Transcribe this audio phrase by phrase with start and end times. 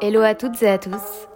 [0.00, 1.28] Hello à toutes et à tous.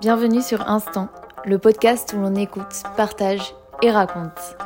[0.00, 1.08] Bienvenue sur Instant,
[1.44, 4.56] le podcast où l'on écoute, partage et raconte.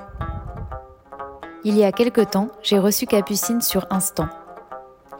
[1.64, 4.28] Il y a quelque temps, j'ai reçu Capucine sur Instant.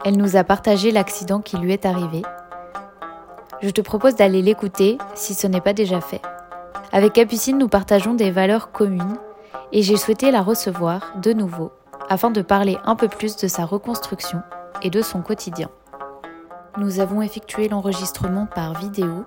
[0.03, 2.23] Elle nous a partagé l'accident qui lui est arrivé.
[3.61, 6.21] Je te propose d'aller l'écouter si ce n'est pas déjà fait.
[6.91, 9.17] Avec Capucine, nous partageons des valeurs communes
[9.71, 11.71] et j'ai souhaité la recevoir de nouveau
[12.09, 14.41] afin de parler un peu plus de sa reconstruction
[14.81, 15.69] et de son quotidien.
[16.77, 19.25] Nous avons effectué l'enregistrement par vidéo,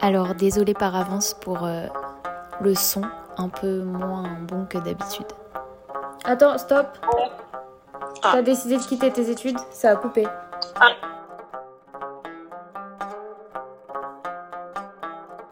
[0.00, 1.86] alors désolé par avance pour euh,
[2.62, 3.02] le son
[3.36, 5.26] un peu moins bon que d'habitude.
[6.24, 6.86] Attends, stop.
[8.22, 8.30] Ah.
[8.32, 10.26] T'as décidé de quitter tes études Ça a coupé.
[10.80, 10.92] Ah.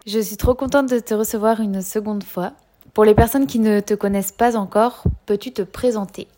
[0.06, 2.52] Je suis trop contente de te recevoir une seconde fois.
[2.95, 6.28] Pour les personnes qui ne te connaissent pas encore, peux-tu te présenter?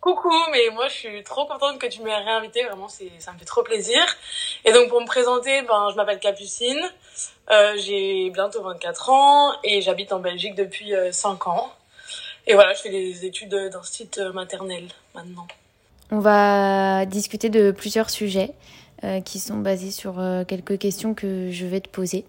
[0.00, 3.38] Coucou, mais moi je suis trop contente que tu m'aies réinvité, vraiment c'est, ça me
[3.38, 4.00] fait trop plaisir.
[4.64, 6.80] Et donc pour me présenter, ben, je m'appelle Capucine,
[7.50, 11.72] euh, j'ai bientôt 24 ans et j'habite en Belgique depuis euh, 5 ans.
[12.46, 15.46] Et voilà, je fais des études d'institut maternel maintenant.
[16.10, 18.54] On va discuter de plusieurs sujets
[19.04, 22.24] euh, qui sont basés sur euh, quelques questions que je vais te poser.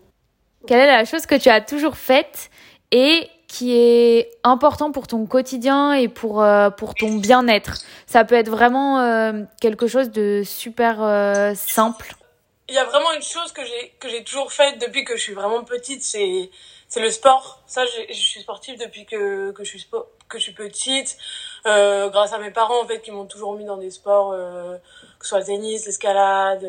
[0.67, 2.49] Quelle est la chose que tu as toujours faite
[2.91, 8.35] et qui est important pour ton quotidien et pour, euh, pour ton bien-être Ça peut
[8.35, 12.13] être vraiment euh, quelque chose de super euh, simple.
[12.69, 15.63] Il y a vraiment une chose que j'ai toujours faite depuis que je suis vraiment
[15.63, 16.51] petite, c'est
[16.95, 17.63] le sport.
[17.65, 19.87] Ça, je suis sportive depuis que que je suis
[20.29, 21.17] que je suis petite,
[21.65, 25.29] grâce à mes parents en fait qui m'ont toujours mis dans des sports, que ce
[25.29, 26.61] soit le tennis, l'escalade,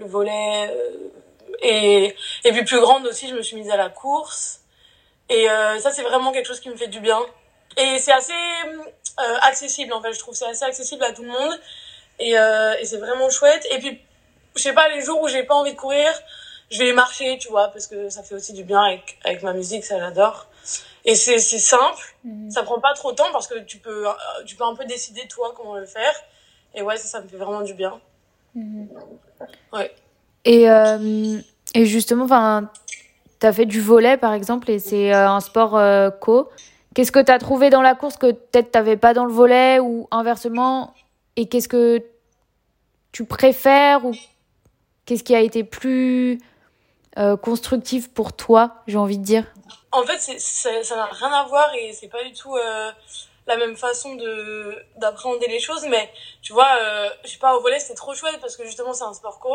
[0.00, 0.76] le volet,
[1.62, 4.63] et et puis plus grande aussi, je me suis mise à la course.
[5.28, 7.20] Et euh, ça, c'est vraiment quelque chose qui me fait du bien.
[7.76, 10.12] Et c'est assez euh, accessible en fait.
[10.12, 11.58] Je trouve c'est assez accessible à tout le monde.
[12.18, 13.66] Et, euh, et c'est vraiment chouette.
[13.70, 14.00] Et puis
[14.54, 16.08] je sais pas, les jours où j'ai pas envie de courir,
[16.70, 19.52] je vais marcher, tu vois, parce que ça fait aussi du bien avec, avec ma
[19.52, 20.46] musique, ça j'adore.
[21.04, 22.16] Et c'est, simple,
[22.48, 24.06] ça prend pas trop de temps parce que tu peux,
[24.46, 26.14] tu peux un peu décider toi comment le faire.
[26.74, 28.00] Et ouais, ça, ça me fait vraiment du bien.
[29.72, 29.94] Ouais.
[30.46, 30.66] Et,
[31.74, 32.70] et justement, enfin,
[33.44, 36.48] t'as fait du volet par exemple et c'est euh, un sport euh, co.
[36.94, 40.08] Qu'est-ce que t'as trouvé dans la course que peut-être t'avais pas dans le volet ou
[40.10, 40.94] inversement?
[41.36, 42.02] Et qu'est-ce que
[43.12, 44.14] tu préfères ou
[45.04, 46.40] qu'est-ce qui a été plus
[47.18, 49.44] euh, constructif pour toi, j'ai envie de dire?
[49.92, 52.56] En fait, ça n'a rien à voir et c'est pas du tout
[53.46, 55.84] la même façon de d'appréhender les choses.
[55.90, 58.94] Mais tu vois, euh, je sais pas, au volet c'était trop chouette parce que justement
[58.94, 59.54] c'est un sport co,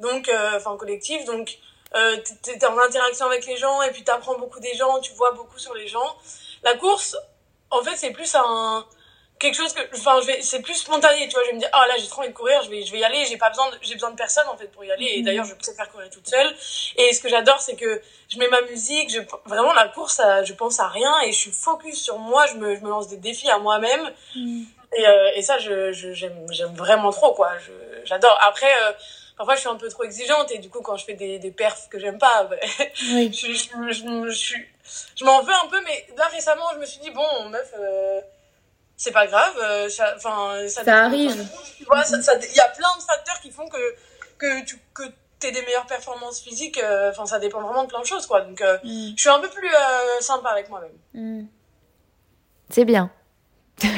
[0.00, 1.60] donc enfin collectif, donc
[1.94, 5.12] euh, t'es t'es en interaction avec les gens et puis t'apprends beaucoup des gens, tu
[5.14, 6.16] vois beaucoup sur les gens.
[6.62, 7.16] La course,
[7.70, 8.84] en fait, c'est plus un
[9.38, 11.42] quelque chose que enfin je vais c'est plus spontané tu vois.
[11.44, 12.98] Je vais me dire ah là j'ai trop envie de courir je vais je vais
[12.98, 15.06] y aller j'ai pas besoin de, j'ai besoin de personne en fait pour y aller.
[15.14, 16.52] Et d'ailleurs je préfère courir toute seule.
[16.96, 20.42] Et ce que j'adore c'est que je mets ma musique je vraiment la course ça-
[20.42, 23.06] je pense à rien et je suis focus sur moi je me je me lance
[23.06, 24.12] des défis à moi-même.
[24.96, 27.52] Et euh, et ça je je- j'aime j'aime vraiment trop quoi.
[27.58, 27.70] Je
[28.06, 28.36] j'adore.
[28.42, 28.92] Après euh,
[29.38, 31.50] parfois je suis un peu trop exigeante et du coup quand je fais des des
[31.50, 32.50] perfs que j'aime pas
[33.12, 33.32] Oui.
[33.32, 34.56] je, je, je,
[35.16, 38.20] je, m'en veux un peu, mais là récemment, je me suis dit, bon, meuf, euh,
[38.96, 39.54] c'est pas grave.
[39.62, 41.30] euh, ça, ça, Ça arrive.
[41.80, 43.94] Il y a plein de facteurs qui font que,
[44.38, 45.02] que tu que
[45.44, 46.78] aies des meilleures performances physiques.
[46.82, 48.40] euh, Enfin, ça dépend vraiment de plein de choses, quoi.
[48.40, 49.70] Donc, euh, je suis un peu plus
[50.20, 51.46] sympa avec moi-même.
[52.70, 53.10] C'est bien.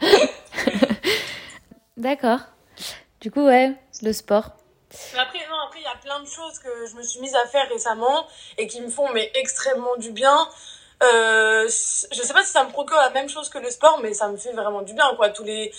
[1.96, 2.40] D'accord.
[3.20, 3.72] Du coup, ouais,
[4.02, 4.56] le sport.
[5.18, 7.46] Après, non, après, il y a plein de choses que je me suis mise à
[7.46, 8.26] faire récemment
[8.58, 10.48] et qui me font mais extrêmement du bien.
[11.02, 14.14] Euh, je sais pas si ça me procure la même chose que le sport, mais
[14.14, 15.30] ça me fait vraiment du bien, quoi.
[15.30, 15.72] Tous les,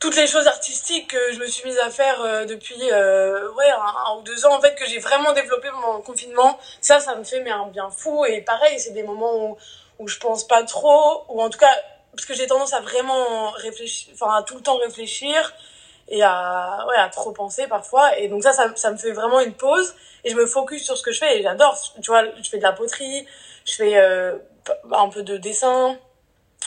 [0.00, 3.70] toutes les choses artistiques que je me suis mise à faire euh, depuis, euh, ouais,
[3.70, 6.98] un, un ou deux ans, en fait, que j'ai vraiment développé pendant le confinement, ça,
[7.00, 8.24] ça me fait mais un bien fou.
[8.24, 9.56] Et pareil, c'est des moments où,
[10.00, 11.74] où je pense pas trop, ou en tout cas,
[12.12, 15.52] parce que j'ai tendance à vraiment réfléchir, enfin, à tout le temps réfléchir
[16.08, 18.18] et à, ouais, à trop penser parfois.
[18.18, 19.94] Et donc ça, ça, ça me fait vraiment une pause
[20.24, 21.76] et je me focus sur ce que je fais et j'adore.
[22.02, 23.26] Tu vois, je fais de la poterie,
[23.64, 24.36] je fais euh,
[24.92, 25.96] un peu de dessin,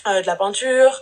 [0.07, 1.01] euh, de la peinture.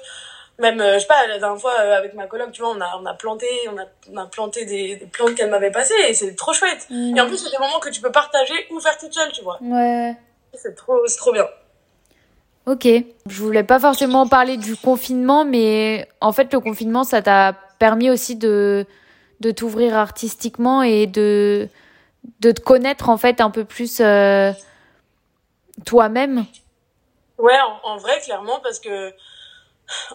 [0.60, 2.82] Même, euh, je sais pas, la dernière fois, euh, avec ma coloc, tu vois, on
[2.82, 5.94] a, on a planté, on a, on a planté des, des plantes qu'elle m'avait passées
[6.08, 6.88] et c'est trop chouette.
[6.90, 9.44] Et en plus, c'est des moments que tu peux partager ou faire toute seule, tu
[9.44, 9.60] vois.
[9.62, 10.16] Ouais.
[10.56, 11.48] C'est trop, c'est trop bien.
[12.66, 12.88] Ok.
[13.28, 18.10] Je voulais pas forcément parler du confinement, mais en fait, le confinement, ça t'a permis
[18.10, 18.86] aussi de,
[19.40, 21.70] de t'ouvrir artistiquement et de,
[22.40, 24.52] de te connaître, en fait, un peu plus euh,
[25.86, 26.46] toi-même.
[27.38, 29.14] Ouais, en, vrai, clairement, parce que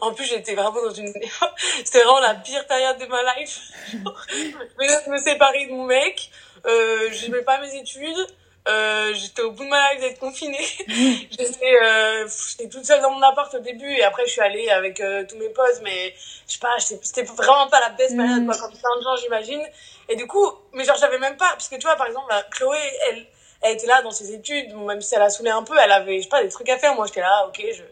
[0.01, 1.13] En plus, j'étais vraiment dans une...
[1.85, 3.61] C'était vraiment la pire période de ma life.
[3.93, 6.31] je me séparer de mon mec.
[6.67, 8.27] Euh, je n'aimais pas mes études.
[8.69, 10.65] Euh, j'étais au bout de ma life d'être confinée.
[10.89, 14.71] j'étais, euh, j'étais toute seule dans mon appart au début et après je suis allée
[14.71, 16.15] avec euh, tous mes potes, mais
[16.47, 19.63] je sais pas, c'était vraiment pas la best période, quoi, comme plein de gens, j'imagine.
[20.09, 22.79] Et du coup, mais genre j'avais même pas, parce que tu vois, par exemple, Chloé,
[23.09, 23.27] elle,
[23.63, 26.19] elle était là dans ses études, même si elle a saoulé un peu, elle avait,
[26.19, 26.95] je sais pas, des trucs à faire.
[26.95, 27.83] Moi, j'étais là, ok, je,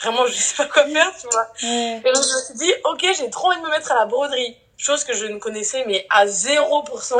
[0.00, 1.48] vraiment, je sais pas quoi faire, tu vois.
[1.62, 4.06] Et donc, je me suis dit, ok, j'ai trop envie de me mettre à la
[4.06, 4.56] broderie.
[4.76, 7.14] Chose que je ne connaissais, mais à 0%.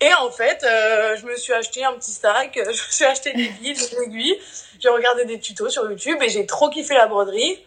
[0.00, 3.32] Et en fait, euh, je me suis acheté un petit sac, je me suis acheté
[3.32, 4.40] des billes, des aiguilles,
[4.78, 7.64] j'ai regardé des tutos sur YouTube et j'ai trop kiffé la broderie.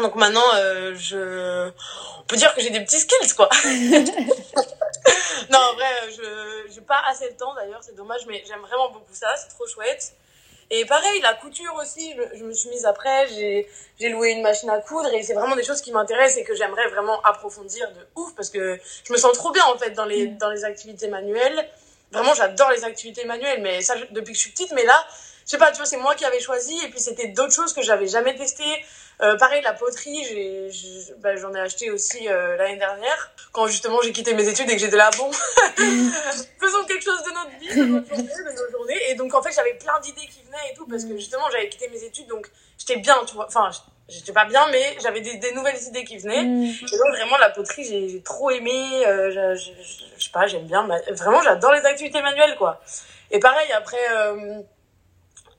[0.00, 1.70] Donc maintenant, euh, je,
[2.18, 3.48] on peut dire que j'ai des petits skills quoi.
[5.50, 8.90] non, en vrai, je, j'ai pas assez de temps d'ailleurs, c'est dommage, mais j'aime vraiment
[8.90, 10.14] beaucoup ça, c'est trop chouette.
[10.76, 13.68] Et pareil, la couture aussi, je, je me suis mise après, j'ai,
[14.00, 16.56] j'ai loué une machine à coudre et c'est vraiment des choses qui m'intéressent et que
[16.56, 20.04] j'aimerais vraiment approfondir de ouf parce que je me sens trop bien en fait dans
[20.04, 21.68] les, dans les activités manuelles.
[22.10, 25.00] Vraiment, j'adore les activités manuelles, mais ça depuis que je suis petite, mais là,
[25.44, 27.72] je sais pas, tu vois, c'est moi qui avais choisi et puis c'était d'autres choses
[27.72, 28.84] que j'avais jamais testées.
[29.22, 30.70] Euh, pareil, la poterie, j'ai,
[31.18, 34.74] bah, j'en ai acheté aussi euh, l'année dernière quand justement j'ai quitté mes études et
[34.74, 35.30] que j'étais là, bon,
[36.60, 39.00] faisons quelque chose de notre vie, de notre journée, de nos journées.
[39.10, 41.68] Et donc en fait, j'avais plein d'idées qui venaient et tout parce que justement j'avais
[41.68, 43.46] quitté mes études, donc j'étais bien, tu vois.
[43.46, 43.70] Enfin,
[44.08, 46.42] j'étais pas bien, mais j'avais des, des, nouvelles idées qui venaient.
[46.42, 46.64] Mm.
[46.64, 49.06] Et donc vraiment la poterie, j'ai trop aimé.
[49.06, 49.72] Euh, je,
[50.18, 50.88] je, sais pas, j'aime bien.
[51.10, 52.80] Vraiment, j'adore les activités manuelles, quoi.
[53.30, 54.10] Et pareil, après.
[54.12, 54.62] Euh,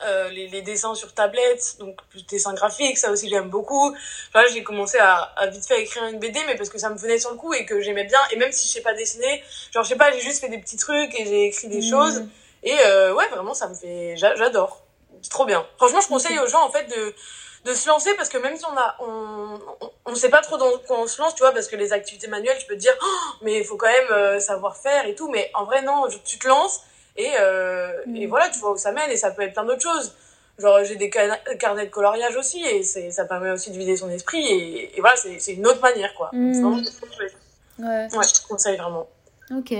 [0.03, 3.95] euh, les, les, dessins sur tablette, donc plus dessins graphiques, ça aussi j'aime beaucoup.
[4.33, 6.97] Là, j'ai commencé à, à, vite fait écrire une BD, mais parce que ça me
[6.97, 8.19] venait sur le coup et que j'aimais bien.
[8.31, 9.43] Et même si je sais pas dessiner,
[9.73, 11.89] genre je sais pas, j'ai juste fait des petits trucs et j'ai écrit des mmh.
[11.89, 12.23] choses.
[12.63, 14.81] Et euh, ouais, vraiment, ça me fait, j'adore.
[15.21, 15.65] C'est trop bien.
[15.77, 17.13] Franchement, je conseille aux gens en fait de
[17.65, 20.57] de se lancer parce que même si on a on on, on sait pas trop
[20.57, 22.79] dans quoi on se lance tu vois parce que les activités manuelles tu peux te
[22.79, 25.81] dire oh, mais il faut quand même euh, savoir faire et tout mais en vrai
[25.81, 26.81] non tu te lances
[27.17, 28.29] et, euh, et mm.
[28.29, 30.13] voilà, tu vois où ça mène et ça peut être plein d'autres choses.
[30.57, 34.45] Genre, j'ai des carnets de coloriage aussi et ça permet aussi de vider son esprit
[34.45, 36.29] et, et voilà, c'est, une autre manière quoi.
[36.31, 36.81] Mm.
[37.79, 37.85] ouais.
[37.85, 39.07] ouais, je conseille vraiment.
[39.51, 39.73] Ok,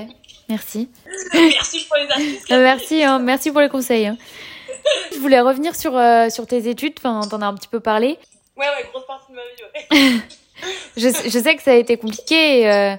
[0.50, 0.90] merci.
[1.34, 2.52] merci pour les astuces.
[2.52, 4.08] Euh, merci, hein, merci pour les conseils.
[4.08, 4.18] Hein.
[5.14, 8.20] je voulais revenir sur, euh, sur tes études, enfin, t'en as un petit peu parlé.
[8.58, 10.22] Ouais, ouais, grosse partie de ma vie, ouais.
[10.98, 12.96] je, je sais que ça a été compliqué et, euh,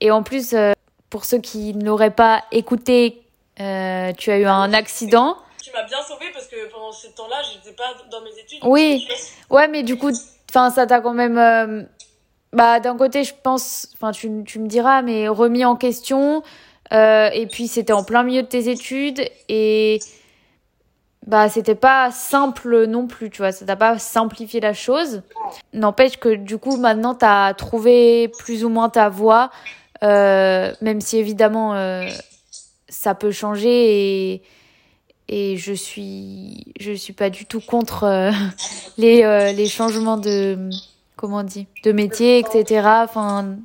[0.00, 0.54] et en plus,
[1.10, 3.22] pour ceux qui n'auraient pas écouté
[3.60, 5.36] euh, tu as eu un accident.
[5.62, 8.60] Tu m'as bien sauvé parce que pendant ce temps-là, j'étais pas dans mes études.
[8.64, 9.06] Oui.
[9.50, 10.10] Ouais, mais du coup,
[10.50, 11.38] enfin, ça t'a quand même.
[11.38, 11.82] Euh,
[12.52, 13.88] bah, d'un côté, je pense.
[13.94, 16.42] Enfin, tu, tu me diras, mais remis en question.
[16.92, 19.22] Euh, et puis, c'était en plein milieu de tes études.
[19.48, 20.00] Et.
[21.24, 23.52] Bah, c'était pas simple non plus, tu vois.
[23.52, 25.22] Ça t'a pas simplifié la chose.
[25.72, 29.50] N'empêche que, du coup, maintenant, t'as trouvé plus ou moins ta voie.
[30.00, 31.74] même si, évidemment
[32.92, 34.42] ça peut changer et,
[35.28, 38.30] et je suis je suis pas du tout contre euh,
[38.98, 40.70] les, euh, les changements de
[41.16, 43.56] comment on dit de métier etc enfin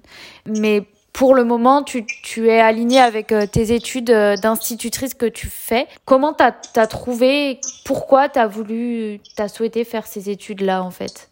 [0.46, 0.84] mais
[1.14, 5.88] pour le moment, tu, tu es aligné avec euh, tes études d'institutrice que tu fais.
[6.06, 10.92] Comment tu as, trouvé, pourquoi tu as voulu, tu as souhaité faire ces études-là en
[10.92, 11.32] fait?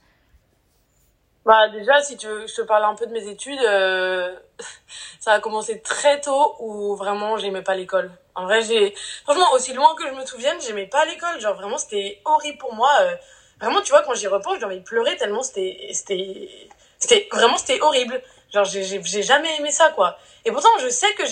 [1.46, 4.36] Bah déjà, si tu veux, je te parle un peu de mes études, euh,
[5.20, 8.12] ça a commencé très tôt où vraiment j'aimais pas l'école.
[8.34, 11.40] En vrai, j'ai franchement aussi loin que je me souvienne, j'aimais pas l'école.
[11.40, 12.90] Genre vraiment, c'était horrible pour moi.
[13.02, 13.16] Euh,
[13.62, 16.50] vraiment, tu vois, quand j'y repense, j'ai envie de pleurer tellement c'était c'était
[16.98, 18.22] c'était vraiment c'était horrible.
[18.52, 20.18] Genre j'ai j'ai jamais aimé ça quoi.
[20.46, 21.24] Et pourtant, je sais que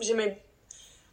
[0.00, 0.42] j'aimais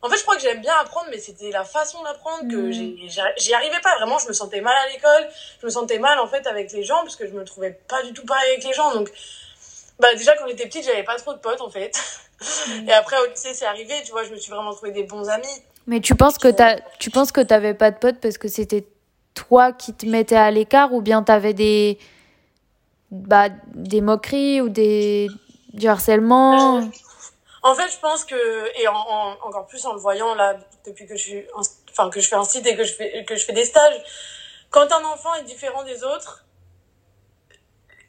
[0.04, 3.08] en fait, je crois que j'aime bien apprendre, mais c'était la façon d'apprendre que mm.
[3.38, 3.96] j'y arrivais pas.
[3.98, 5.30] Vraiment, je me sentais mal à l'école.
[5.60, 8.02] Je me sentais mal, en fait, avec les gens, parce que je me trouvais pas
[8.04, 8.94] du tout pareil avec les gens.
[8.94, 9.12] Donc,
[10.00, 11.96] bah, déjà, quand j'étais petite, j'avais pas trop de potes, en fait.
[12.68, 12.90] Mm.
[12.90, 15.30] Et après, au lycée, c'est arrivé, tu vois, je me suis vraiment trouvé des bons
[15.30, 15.46] amis.
[15.86, 18.88] Mais tu penses que t'as, tu penses que t'avais pas de potes parce que c'était
[19.36, 22.00] toi qui te mettais à l'écart ou bien t'avais des,
[23.12, 25.30] bah, des moqueries ou des,
[25.74, 26.90] du harcèlement?
[27.64, 31.16] En fait, je pense que, et en, encore plus en le voyant là, depuis que
[31.16, 31.46] je suis,
[31.90, 34.02] enfin, que je fais un site et que je fais, que je fais des stages,
[34.72, 36.44] quand un enfant est différent des autres,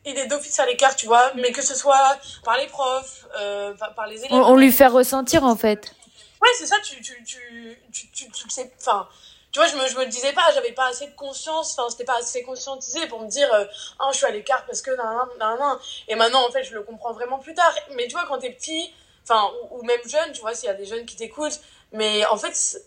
[0.04, 3.74] il est d'office à l'écart, tu vois, mais que ce soit par les profs, euh,
[3.94, 4.32] par, les élèves.
[4.32, 5.94] On, lui fait ressentir, en fait.
[6.40, 9.06] Ouais, c'est ça, tu, tu, tu, tu, tu, tu sais, enfin,
[9.52, 12.04] tu vois, je me, je me disais pas, j'avais pas assez de conscience, enfin, c'était
[12.04, 13.66] pas assez conscientisé pour me dire, euh,
[14.00, 15.78] ah, je suis à l'écart parce que, nan, nan, nan,
[16.08, 17.72] Et maintenant, en fait, je le comprends vraiment plus tard.
[17.94, 18.92] Mais tu vois, quand t'es petit,
[19.24, 21.60] enfin ou, même jeune tu vois s'il y a des jeunes qui t'écoutent
[21.92, 22.80] mais en fait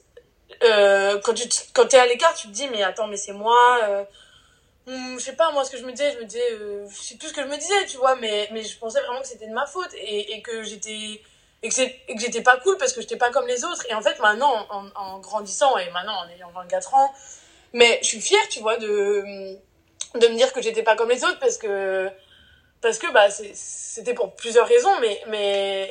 [0.64, 3.80] euh, quand tu quand t'es à l'écart tu te dis mais attends mais c'est moi
[3.84, 4.04] euh,
[4.88, 7.16] hum, je sais pas, moi, ce que je me disais, je me disais, euh, sais
[7.16, 9.48] plus ce que je me disais, tu vois, mais, mais je pensais vraiment que c'était
[9.48, 11.22] de ma faute et, et que j'étais
[11.64, 13.86] et que j'étais pas cool parce que j'étais pas comme les autres.
[13.90, 17.12] Et en fait, maintenant, en, en, grandissant et maintenant en ayant 24 ans,
[17.74, 19.58] mais je suis fière, tu vois, de,
[20.14, 22.10] de me dire que j'étais pas comme les autres parce que,
[22.86, 25.90] parce que, bah, c'était pour plusieurs raisons, mais, mais,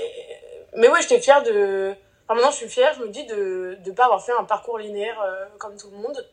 [0.76, 3.90] mais ouais, j'étais fière de, enfin, maintenant, je suis fière, je me dis de, de
[3.90, 6.24] pas avoir fait un parcours linéaire euh, comme tout le monde.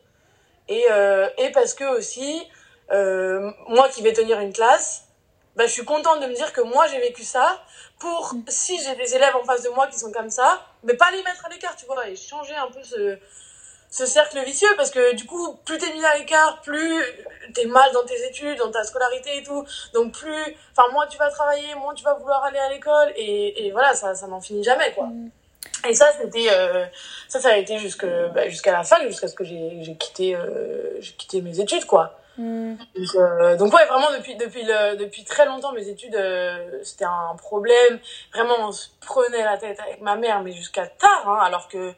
[0.68, 2.46] Et, euh, et parce que aussi,
[2.92, 5.08] euh, moi qui vais tenir une classe,
[5.56, 7.60] bah, je suis contente de me dire que moi j'ai vécu ça
[7.98, 8.44] pour mm.
[8.46, 11.24] si j'ai des élèves en face de moi qui sont comme ça, mais pas les
[11.24, 13.18] mettre à l'écart, tu vois, et changer un peu ce,
[13.92, 17.04] ce cercle vicieux parce que du coup, plus t'es mis à l'écart, plus
[17.54, 19.64] t'es mal dans tes études, dans ta scolarité et tout.
[19.92, 23.66] Donc plus, enfin, moins tu vas travailler, moins tu vas vouloir aller à l'école et,
[23.66, 25.06] et voilà, ça, ça n'en finit jamais, quoi.
[25.06, 25.30] Mm.
[25.88, 26.86] Et ça, c'était, euh,
[27.28, 30.34] ça, ça a été jusque, bah, jusqu'à la fac, jusqu'à ce que j'ai, j'ai quitté,
[30.36, 32.18] euh, j'ai quitté mes études, quoi.
[32.38, 32.76] Mm.
[32.96, 37.04] Donc, euh, donc, ouais, vraiment depuis depuis le, depuis très longtemps mes études euh, c'était
[37.04, 37.98] un problème.
[38.32, 41.92] Vraiment on se prenait la tête avec ma mère mais jusqu'à tard hein, alors que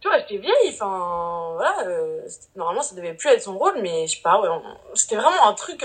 [0.00, 0.70] tu vois j'étais vieille.
[0.70, 2.20] Enfin voilà euh,
[2.56, 4.48] normalement ça devait plus être son rôle mais je sais pas ouais,
[4.94, 5.84] c'était vraiment un truc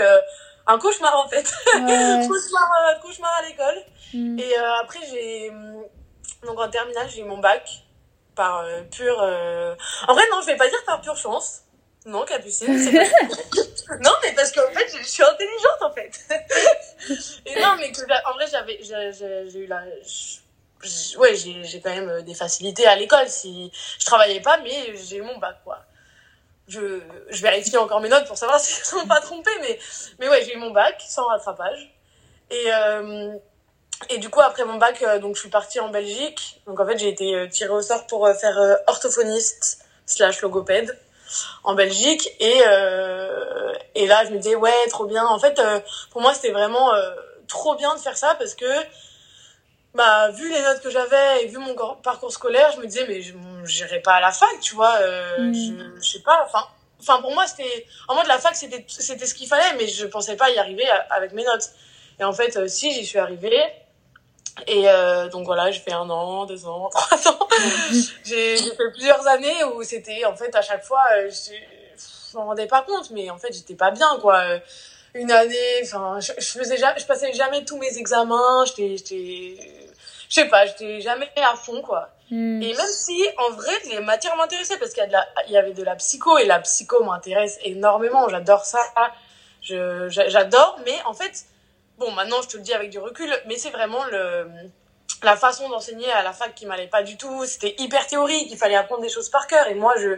[0.65, 1.43] un cauchemar en fait
[1.74, 3.84] cauchemar cauchemar à l'école.
[4.13, 4.39] Mm.
[4.39, 5.51] Et après j'ai
[6.46, 7.67] donc en terminale j'ai eu mon bac
[8.36, 11.63] par pure en vrai non je vais pas dire par pure chance
[12.05, 13.03] non, Capucine, c'est pas
[14.01, 16.20] Non, mais parce qu'en fait, je suis intelligente, en fait.
[17.46, 19.84] Et non, mais que, en vrai, j'avais, j'ai eu la,
[21.18, 23.28] ouais, j'ai quand même euh, des facilités à l'école.
[23.28, 25.80] Si je travaillais pas, mais j'ai mon bac, quoi.
[26.68, 29.80] Je, je vérifie encore mes notes pour savoir si elles sont pas trompées, mais,
[30.20, 31.94] mais ouais, j'ai eu mon bac sans rattrapage.
[32.50, 33.34] Et, euh,
[34.10, 36.62] et du coup, après mon bac, euh, donc, je suis partie en Belgique.
[36.68, 40.98] Donc, en fait, j'ai été tirée au sort pour faire orthophoniste slash logopède
[41.63, 42.60] en Belgique et
[43.96, 45.60] et là je me disais ouais trop bien en fait
[46.12, 46.92] pour moi c'était vraiment
[47.48, 48.66] trop bien de faire ça parce que
[49.96, 53.22] bah vu les notes que j'avais et vu mon parcours scolaire je me disais mais
[53.22, 54.98] je n'irai pas à la fac tu vois
[55.38, 55.54] mm.
[55.54, 56.66] je, je sais pas enfin
[57.00, 60.06] enfin pour moi c'était en mode la fac c'était c'était ce qu'il fallait mais je
[60.08, 61.70] pensais pas y arriver avec mes notes
[62.20, 63.62] et en fait si j'y suis arrivée
[64.68, 67.48] et euh, donc voilà, j'ai fait un an, deux ans, trois ans.
[68.24, 72.68] j'ai fait plusieurs années où c'était en fait à chaque fois, euh, je m'en rendais
[72.68, 74.44] pas compte, mais en fait j'étais pas bien quoi.
[75.16, 79.83] Une année, enfin, je, je faisais jamais, je passais jamais tous mes examens, j'étais, j'étais,
[80.34, 82.10] je sais pas, j'étais jamais à fond quoi.
[82.32, 82.60] Hmm.
[82.62, 85.52] Et même si en vrai les matières m'intéressaient parce qu'il y, a de la, il
[85.52, 88.80] y avait de la psycho et la psycho m'intéresse énormément, j'adore ça,
[89.62, 91.46] je, j'adore, mais en fait
[92.00, 94.48] bon, maintenant je te le dis avec du recul, mais c'est vraiment le,
[95.22, 97.46] la façon d'enseigner à la fac qui m'allait pas du tout.
[97.46, 99.68] C'était hyper théorique, il fallait apprendre des choses par cœur.
[99.68, 100.18] Et moi, je,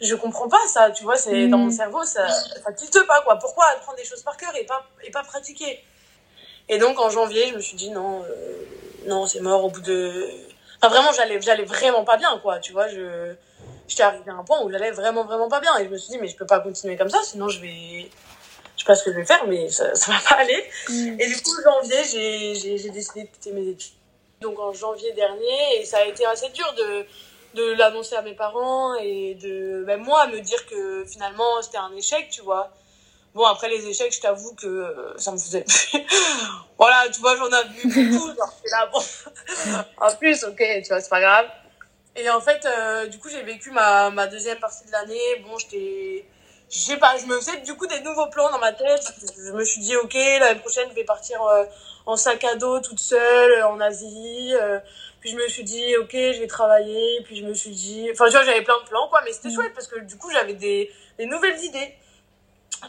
[0.00, 1.72] je comprends pas ça, tu vois, c'est dans mon mm.
[1.72, 3.36] cerveau, ça, ça tilte pas, quoi.
[3.36, 5.84] Pourquoi apprendre des choses par cœur et pas, et pas pratiquer?
[6.68, 8.64] Et donc, en janvier, je me suis dit, non, euh,
[9.06, 10.28] non, c'est mort au bout de,
[10.80, 13.34] enfin, vraiment, j'allais, j'allais vraiment pas bien, quoi, tu vois, je,
[13.90, 15.76] j'étais arrivée à un point où j'allais vraiment, vraiment pas bien.
[15.78, 18.08] Et je me suis dit, mais je peux pas continuer comme ça, sinon je vais,
[18.76, 20.64] je sais pas ce que je vais faire, mais ça, ça va pas aller.
[20.88, 21.20] Mm.
[21.20, 23.92] Et du coup, janvier, j'ai, j'ai, décidé de quitter mes études.
[24.40, 27.04] Donc en janvier dernier, et ça a été assez dur de,
[27.54, 31.94] de l'annoncer à mes parents et de, ben, moi, me dire que finalement c'était un
[31.94, 32.72] échec, tu vois.
[33.34, 35.64] Bon, après les échecs, je t'avoue que euh, ça me faisait.
[36.78, 38.26] voilà, tu vois, j'en ai vu beaucoup.
[38.26, 39.00] genre, là, bon.
[40.04, 41.46] en plus, ok, tu vois, c'est pas grave.
[42.16, 45.44] Et en fait, euh, du coup, j'ai vécu ma, ma deuxième partie de l'année.
[45.44, 46.26] Bon, j'étais
[46.68, 49.02] je sais pas, je me faisais du coup des nouveaux plans dans ma tête.
[49.36, 51.64] Je me suis dit, ok, l'année prochaine, je vais partir euh,
[52.06, 54.52] en sac à dos toute seule en Asie.
[55.20, 57.20] Puis je me suis dit, ok, je vais travailler.
[57.24, 59.48] Puis je me suis dit, enfin, tu vois, j'avais plein de plans, quoi, mais c'était
[59.48, 59.54] mm.
[59.54, 61.94] chouette parce que du coup, j'avais des, des nouvelles idées.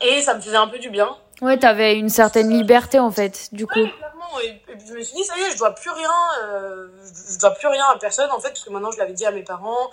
[0.02, 1.18] Et ça me faisait un peu du bien.
[1.42, 3.80] Ouais, t'avais une certaine liberté en fait, du coup.
[3.80, 4.40] Ouais, clairement.
[4.44, 6.12] Et, puis je me suis dit, ça y est, je dois plus rien,
[6.44, 6.88] euh,
[7.32, 9.32] je dois plus rien à personne en fait, parce que maintenant je l'avais dit à
[9.32, 9.90] mes parents.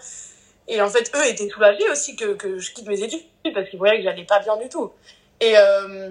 [0.68, 3.78] Et en fait, eux étaient soulagés aussi que, que je quitte mes études parce qu'ils
[3.78, 4.92] voyaient que j'allais pas bien du tout.
[5.40, 6.10] Et, euh,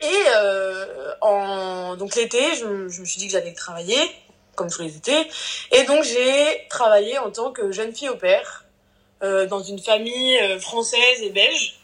[0.00, 4.00] et euh, en, donc l'été, je, je, me suis dit que j'allais travailler,
[4.56, 5.30] comme tous les étés.
[5.70, 8.64] Et donc j'ai travaillé en tant que jeune fille au père
[9.22, 11.75] dans une famille française et belge.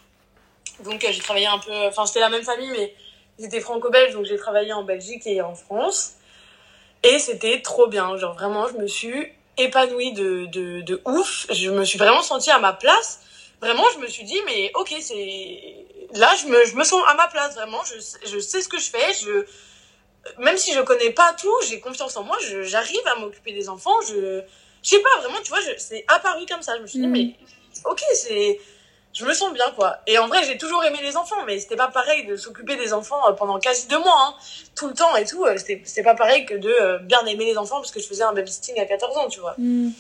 [0.81, 2.95] Donc j'ai travaillé un peu, enfin c'était la même famille, mais
[3.39, 6.15] ils étaient franco-belges, donc j'ai travaillé en Belgique et en France.
[7.03, 11.47] Et c'était trop bien, genre vraiment, je me suis épanouie de, de, de ouf.
[11.51, 13.21] Je me suis vraiment sentie à ma place.
[13.61, 17.15] Vraiment, je me suis dit, mais ok, c'est là, je me, je me sens à
[17.15, 17.55] ma place.
[17.55, 17.95] Vraiment, je,
[18.29, 19.13] je sais ce que je fais.
[19.21, 19.45] Je,
[20.39, 22.37] même si je connais pas tout, j'ai confiance en moi.
[22.63, 24.01] J'arrive à m'occuper des enfants.
[24.03, 24.43] Je,
[24.83, 26.77] je sais pas vraiment, tu vois, c'est apparu comme ça.
[26.77, 27.13] Je me suis dit, mm.
[27.13, 27.35] mais
[27.85, 28.61] ok, c'est
[29.13, 29.99] je me sens bien quoi.
[30.07, 32.93] Et en vrai, j'ai toujours aimé les enfants, mais c'était pas pareil de s'occuper des
[32.93, 34.35] enfants euh, pendant quasi deux mois, hein,
[34.75, 35.45] tout le temps et tout.
[35.45, 38.25] euh, C'était pas pareil que de euh, bien aimer les enfants parce que je faisais
[38.25, 39.55] un babysitting à 14 ans, tu vois.
[39.59, 39.91] Mm.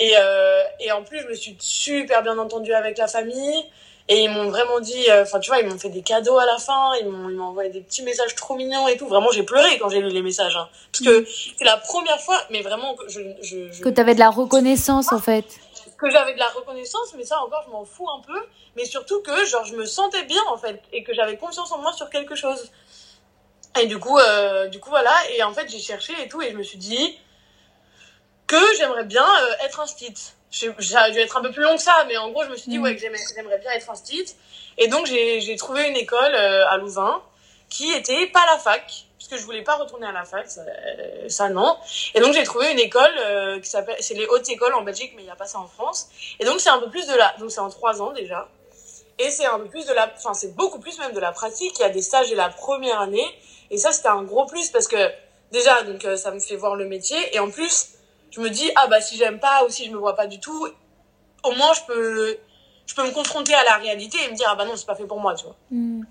[0.00, 3.64] Et, euh, et en plus, je me suis super bien entendue avec la famille.
[4.10, 6.46] Et ils m'ont vraiment dit, euh, enfin, tu vois, ils m'ont fait des cadeaux à
[6.46, 6.92] la fin.
[7.00, 9.06] Ils m'ont envoyé des petits messages trop mignons et tout.
[9.06, 10.56] Vraiment, j'ai pleuré quand j'ai lu les messages.
[10.56, 10.66] Hein.
[10.92, 11.26] Parce que
[11.58, 15.12] c'est la première fois, mais vraiment, que je, je, je- Que t'avais de la reconnaissance
[15.12, 15.44] en fait.
[15.98, 18.40] Que j'avais de la reconnaissance, mais ça encore, je m'en fous un peu.
[18.76, 20.80] Mais surtout que, genre, je me sentais bien, en fait.
[20.92, 22.70] Et que j'avais confiance en moi sur quelque chose.
[23.80, 25.12] Et du coup, euh, du coup, voilà.
[25.34, 26.40] Et en fait, j'ai cherché et tout.
[26.40, 27.18] Et je me suis dit
[28.46, 30.14] que j'aimerais bien euh, être un stit.
[30.50, 32.56] Ça a dû être un peu plus long que ça, mais en gros, je me
[32.56, 32.84] suis dit, Mhm.
[32.84, 34.34] ouais, que j'aimerais bien être un stit.
[34.78, 37.22] Et donc, j'ai j'ai trouvé une école euh, à Louvain
[37.68, 41.48] qui était pas la fac, puisque je voulais pas retourner à la fac, ça, euh,
[41.48, 41.76] non.
[42.14, 45.12] Et donc, j'ai trouvé une école euh, qui s'appelle, c'est les hautes écoles en Belgique,
[45.16, 46.08] mais il n'y a pas ça en France.
[46.38, 48.48] Et donc, c'est un peu plus de la, donc c'est en trois ans déjà.
[49.18, 51.78] Et c'est un peu plus de la, enfin, c'est beaucoup plus même de la pratique.
[51.78, 53.26] Il y a des stages dès la première année.
[53.70, 55.10] Et ça, c'était un gros plus parce que,
[55.50, 57.18] déjà, donc, euh, ça me fait voir le métier.
[57.34, 57.88] Et en plus,
[58.30, 60.38] je me dis, ah, bah, si j'aime pas ou si je me vois pas du
[60.38, 60.68] tout,
[61.42, 62.38] au moins, je peux,
[62.86, 64.94] je peux me confronter à la réalité et me dire, ah, bah non, c'est pas
[64.94, 65.56] fait pour moi, tu vois.
[65.70, 66.02] Mm.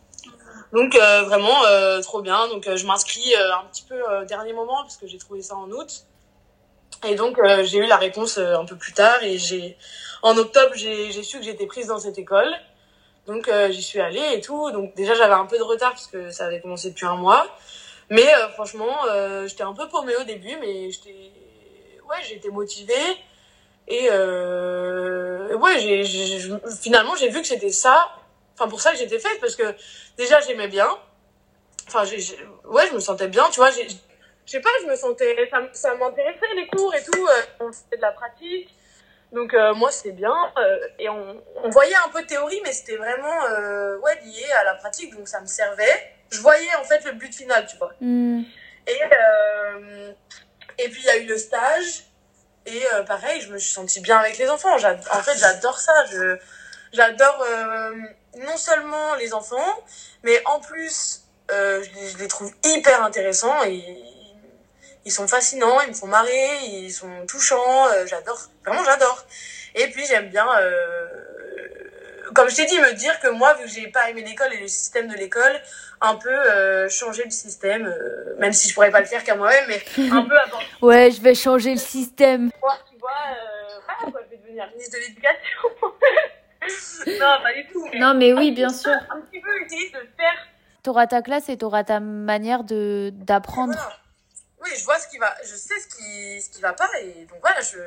[0.74, 2.47] Donc, euh, vraiment, euh, trop bien.
[2.50, 5.41] Donc, euh, je m'inscris euh, un petit peu euh, dernier moment parce que j'ai trouvé
[5.41, 6.05] ça en août.
[7.07, 9.77] Et donc, j'ai eu la réponse un peu plus tard et j'ai,
[10.24, 12.51] en octobre, j'ai su que j'étais prise dans cette école.
[13.27, 14.71] Donc, j'y suis allée et tout.
[14.71, 17.45] Donc, déjà, j'avais un peu de retard parce que ça avait commencé depuis un mois.
[18.09, 18.97] Mais franchement,
[19.45, 21.31] j'étais un peu paumée au début, mais j'étais,
[22.09, 22.93] ouais, j'étais motivée.
[23.88, 26.03] Et euh, ouais, j'ai,
[26.81, 28.09] finalement, j'ai vu que c'était ça.
[28.58, 29.76] Enfin, pour ça que j'étais faite parce que
[30.18, 30.90] déjà, j'aimais bien.
[31.88, 32.18] Enfin, j'ai,
[32.66, 33.70] ouais, je me sentais bien, tu vois.
[33.72, 37.28] Je sais pas, je me sentais, ça, ça m'intéressait les cours et tout.
[37.28, 38.74] euh, on faisait de la pratique.
[39.34, 42.72] Donc euh, moi c'était bien euh, et on, on voyait un peu de théorie mais
[42.72, 46.14] c'était vraiment euh, ouais lié à la pratique donc ça me servait.
[46.32, 47.92] Je voyais en fait le but final tu vois.
[48.00, 48.44] Mm.
[48.88, 49.00] Et
[50.78, 52.06] et puis il y a eu le stage
[52.66, 54.74] et pareil je me suis sentie bien avec les enfants.
[54.76, 56.06] En fait j'adore ça.
[56.06, 56.38] Je
[56.93, 57.91] j'adore euh,
[58.39, 59.84] non seulement les enfants
[60.23, 61.21] mais en plus
[61.52, 63.84] euh, je, les, je les trouve hyper intéressants et
[65.08, 69.26] ils sont fascinants, ils me font marrer, ils sont touchants, euh, j'adore, vraiment j'adore.
[69.73, 71.08] Et puis j'aime bien, euh,
[72.34, 74.60] comme je t'ai dit, me dire que moi, vu que j'ai pas aimé l'école et
[74.60, 75.62] le système de l'école,
[76.02, 79.36] un peu euh, changer le système, euh, même si je pourrais pas le faire qu'à
[79.36, 82.52] moi-même, mais un peu apporter Ouais, je vais changer le système.
[82.52, 82.60] tu
[83.00, 85.60] vois, euh, voilà, quoi, je vais devenir ministre de l'éducation.
[87.08, 87.88] non, pas du tout.
[87.91, 88.91] Mais Non, mais oui, bien sûr.
[89.10, 90.47] Un petit peu essayer de faire
[90.84, 93.73] T'auras ta classe et t'auras ta manière de d'apprendre.
[93.73, 93.97] Voilà.
[94.63, 97.25] Oui, je vois ce qui va, je sais ce qui, ce qui va pas et
[97.30, 97.77] donc voilà, je,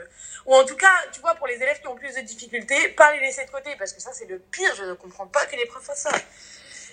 [0.46, 3.12] ou en tout cas, tu vois, pour les élèves qui ont plus de difficultés, pas
[3.12, 5.56] les laisser de côté parce que ça c'est le pire, je ne comprends pas que
[5.56, 6.12] les profs fassent ça.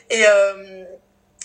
[0.09, 0.83] Et, euh,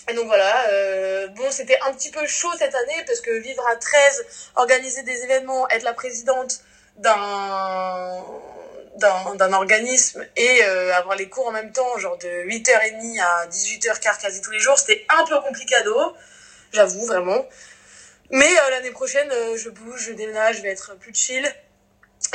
[0.09, 3.63] et donc voilà, euh, bon, c'était un petit peu chaud cette année parce que vivre
[3.69, 4.25] à 13,
[4.55, 6.61] organiser des événements, être la présidente
[6.97, 8.23] d'un
[8.97, 14.21] d'un organisme et euh, avoir les cours en même temps, genre de 8h30 à 18h15
[14.21, 16.15] quasi tous les jours, c'était un peu complicado,
[16.71, 17.45] j'avoue vraiment.
[18.29, 21.47] Mais euh, l'année prochaine, euh, je bouge, je déménage, je vais être plus chill.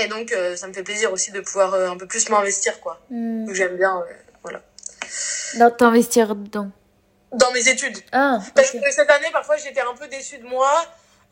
[0.00, 3.00] Et donc, ça me fait plaisir aussi de pouvoir un peu plus m'investir, quoi.
[3.10, 3.46] Mm.
[3.46, 4.04] Donc, J'aime bien,
[4.44, 4.60] voilà.
[5.56, 6.70] Non, t'investir dedans.
[7.32, 7.98] Dans mes études.
[8.12, 10.70] Ah, Parce que cette année, parfois, j'étais un peu déçue de moi.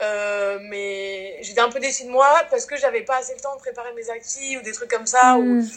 [0.02, 3.54] Euh, mais j'étais un peu déçue de moi parce que j'avais pas assez le temps
[3.54, 5.36] de préparer mes acquis ou des trucs comme ça.
[5.36, 5.42] Ou...
[5.42, 5.68] Mm.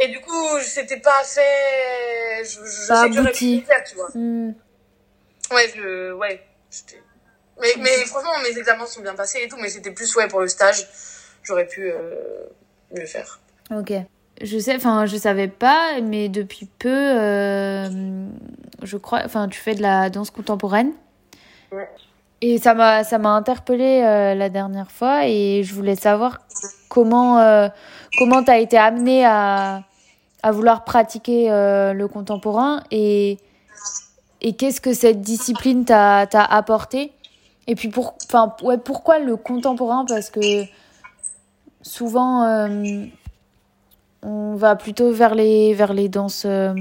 [0.00, 2.44] Et du coup, c'était pas fait.
[2.44, 4.08] Je, je, Pas sais que j'aurais pu faire, tu vois.
[4.14, 4.54] Mm.
[5.52, 6.42] Ouais, je, ouais,
[7.60, 10.40] mais, mais franchement, mes examens sont bien passés et tout, mais c'était plus, ouais, pour
[10.40, 10.88] le stage,
[11.42, 12.46] j'aurais pu euh,
[12.96, 13.40] mieux faire.
[13.70, 13.92] Ok.
[14.40, 17.88] Je sais, enfin, je savais pas, mais depuis peu, euh,
[18.82, 20.92] je crois, enfin, tu fais de la danse contemporaine.
[21.70, 21.88] Ouais.
[22.44, 26.40] Et ça m'a, ça m'a interpellée euh, la dernière fois et je voulais savoir
[26.88, 27.68] comment, euh,
[28.18, 29.84] comment t'as été amenée à,
[30.42, 33.38] à vouloir pratiquer euh, le contemporain et,
[34.40, 37.12] et qu'est-ce que cette discipline t'a, t'a apporté.
[37.68, 40.04] Et puis, pour, enfin, ouais, pourquoi le contemporain?
[40.04, 40.64] Parce que
[41.80, 43.04] souvent, euh,
[44.24, 46.74] on va plutôt vers les, vers les danses, euh,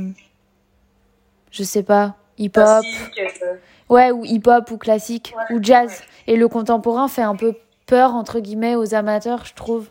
[1.52, 2.82] je sais pas, hip-hop.
[2.82, 3.56] Classique, euh,
[3.92, 5.90] Ouais, ou hip-hop ou classique Ouais, ou jazz.
[5.92, 6.34] ouais.
[6.34, 7.54] Et le contemporain fait un peu
[7.86, 9.88] peur, entre guillemets, aux amateurs, je trouve.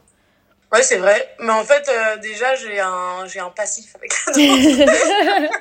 [0.73, 1.35] Ouais, c'est vrai.
[1.41, 4.33] Mais en fait, euh, déjà, j'ai un, j'ai un passif avec la
[5.57, 5.59] danse.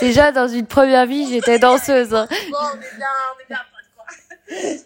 [0.00, 2.14] Déjà, dans une première vie, j'étais danseuse.
[2.14, 2.26] hein.
[2.50, 3.58] bon, on est bien, on est bien.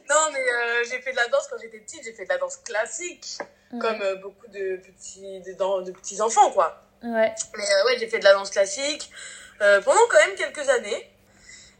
[0.09, 2.39] Non, mais euh, j'ai fait de la danse quand j'étais petite, j'ai fait de la
[2.39, 3.39] danse classique,
[3.81, 6.81] comme euh, beaucoup de petits, de, petits enfants, quoi.
[7.03, 7.35] Ouais.
[7.57, 9.11] Mais euh, ouais, j'ai fait de la danse classique
[9.59, 11.11] pendant quand même quelques années.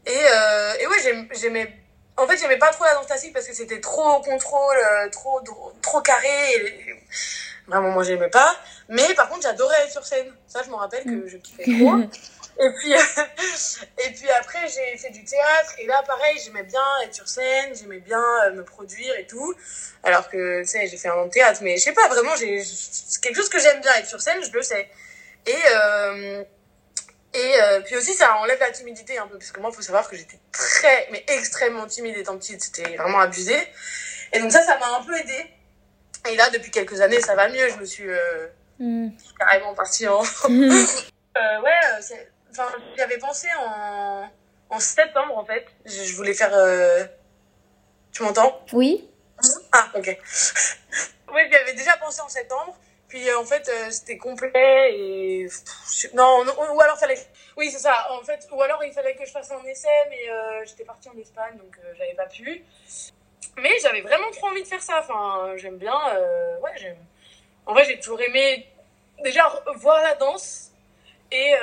[0.07, 1.73] Et, euh, et ouais, j'aim- j'aimais.
[2.17, 5.09] En fait, j'aimais pas trop la danse classique parce que c'était trop au contrôle, euh,
[5.11, 5.41] trop,
[5.83, 6.53] trop, carré.
[6.57, 6.97] Et...
[7.69, 8.57] Vraiment, moi, j'aimais pas.
[8.89, 10.33] Mais par contre, j'adorais être sur scène.
[10.49, 11.97] Ça, je me rappelle que je kiffais trop.
[12.61, 15.75] Et puis, et puis après, j'ai fait du théâtre.
[15.79, 19.55] Et là, pareil, j'aimais bien être sur scène, j'aimais bien euh, me produire et tout.
[20.03, 21.61] Alors que, tu sais, j'ai fait un an de théâtre.
[21.63, 24.51] Mais je sais pas, vraiment, c'est quelque chose que j'aime bien être sur scène, je
[24.51, 24.91] le sais.
[25.47, 26.43] Et, euh,
[27.35, 29.39] et euh, puis aussi, ça enlève la timidité un peu.
[29.39, 32.63] Parce que moi, il faut savoir que j'étais très, mais extrêmement timide étant petite.
[32.63, 33.57] C'était vraiment abusé.
[34.33, 35.47] Et donc ça, ça m'a un peu aidé.
[36.31, 37.69] Et là, depuis quelques années, ça va mieux.
[37.69, 38.49] Je me suis euh,
[38.81, 39.09] Mm.
[39.39, 40.23] carrément partie en...
[41.37, 41.71] Euh, ouais,
[42.51, 44.29] enfin, j'y avais pensé en,
[44.71, 45.65] en septembre en fait.
[45.85, 46.51] Je, je voulais faire.
[48.11, 48.61] Tu m'entends?
[48.73, 49.09] Oui
[49.71, 50.07] Ah, ok.
[51.33, 52.77] oui, j'y avais déjà pensé en septembre.
[53.09, 55.49] Puis euh, en fait, euh, c'était complet et.
[56.15, 57.19] Non, ou alors fallait.
[57.57, 58.07] Oui, c'est ça.
[58.11, 61.09] En fait, ou alors il fallait que je fasse un essai, mais euh, j'étais partie
[61.09, 62.63] en Espagne donc euh, j'avais pas pu.
[63.57, 65.01] Mais j'avais vraiment trop envie de faire ça.
[65.01, 65.97] Enfin, j'aime bien.
[66.63, 66.99] Ouais, j'aime.
[67.67, 68.67] En vrai, j'ai toujours aimé
[69.25, 70.71] déjà voir la danse.
[71.33, 71.55] Et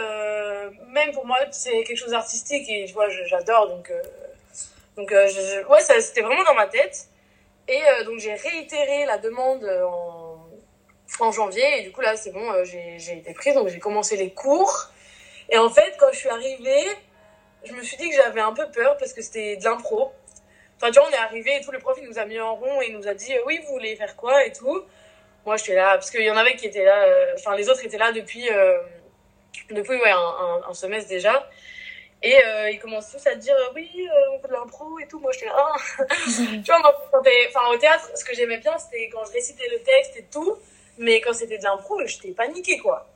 [0.88, 3.70] même pour moi, c'est quelque chose d'artistique et je vois, j'adore.
[3.70, 3.94] Donc,
[4.98, 7.08] donc ouais, c'était vraiment dans ma tête.
[7.70, 10.15] Et donc, j'ai réitéré la demande en,
[11.20, 11.80] en janvier.
[11.80, 13.56] Et du coup, là, c'est bon, euh, j'ai été prise.
[13.56, 14.90] Donc, j'ai commencé les cours.
[15.50, 16.86] Et en fait, quand je suis arrivée,
[17.64, 20.12] je me suis dit que j'avais un peu peur parce que c'était de l'impro.
[20.78, 22.56] Enfin, tu vois, on est arrivé et tout, le prof, il nous a mis en
[22.56, 24.84] rond et il nous a dit, euh, oui, vous voulez faire quoi et tout.
[25.46, 27.86] Moi, j'étais là, parce qu'il y en avait qui étaient là, euh, enfin, les autres
[27.86, 28.50] étaient là depuis,
[29.70, 31.48] depuis ouais, un, semestre déjà.
[32.24, 32.36] Et
[32.72, 35.20] ils commencent tous à dire, oui, on fait de l'impro et tout.
[35.20, 35.76] Moi, j'étais là, ah.
[36.08, 39.68] tu vois, moi, quand enfin, au théâtre, ce que j'aimais bien, c'était quand je récitais
[39.70, 40.58] le texte et tout.
[40.98, 43.08] Mais quand c'était de l'impro, j'étais paniquée, quoi.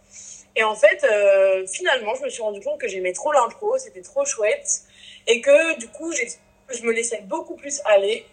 [0.55, 4.01] Et en fait, euh, finalement, je me suis rendu compte que j'aimais trop l'impro, c'était
[4.01, 4.81] trop chouette.
[5.27, 8.25] Et que, du coup, je me laissais beaucoup plus aller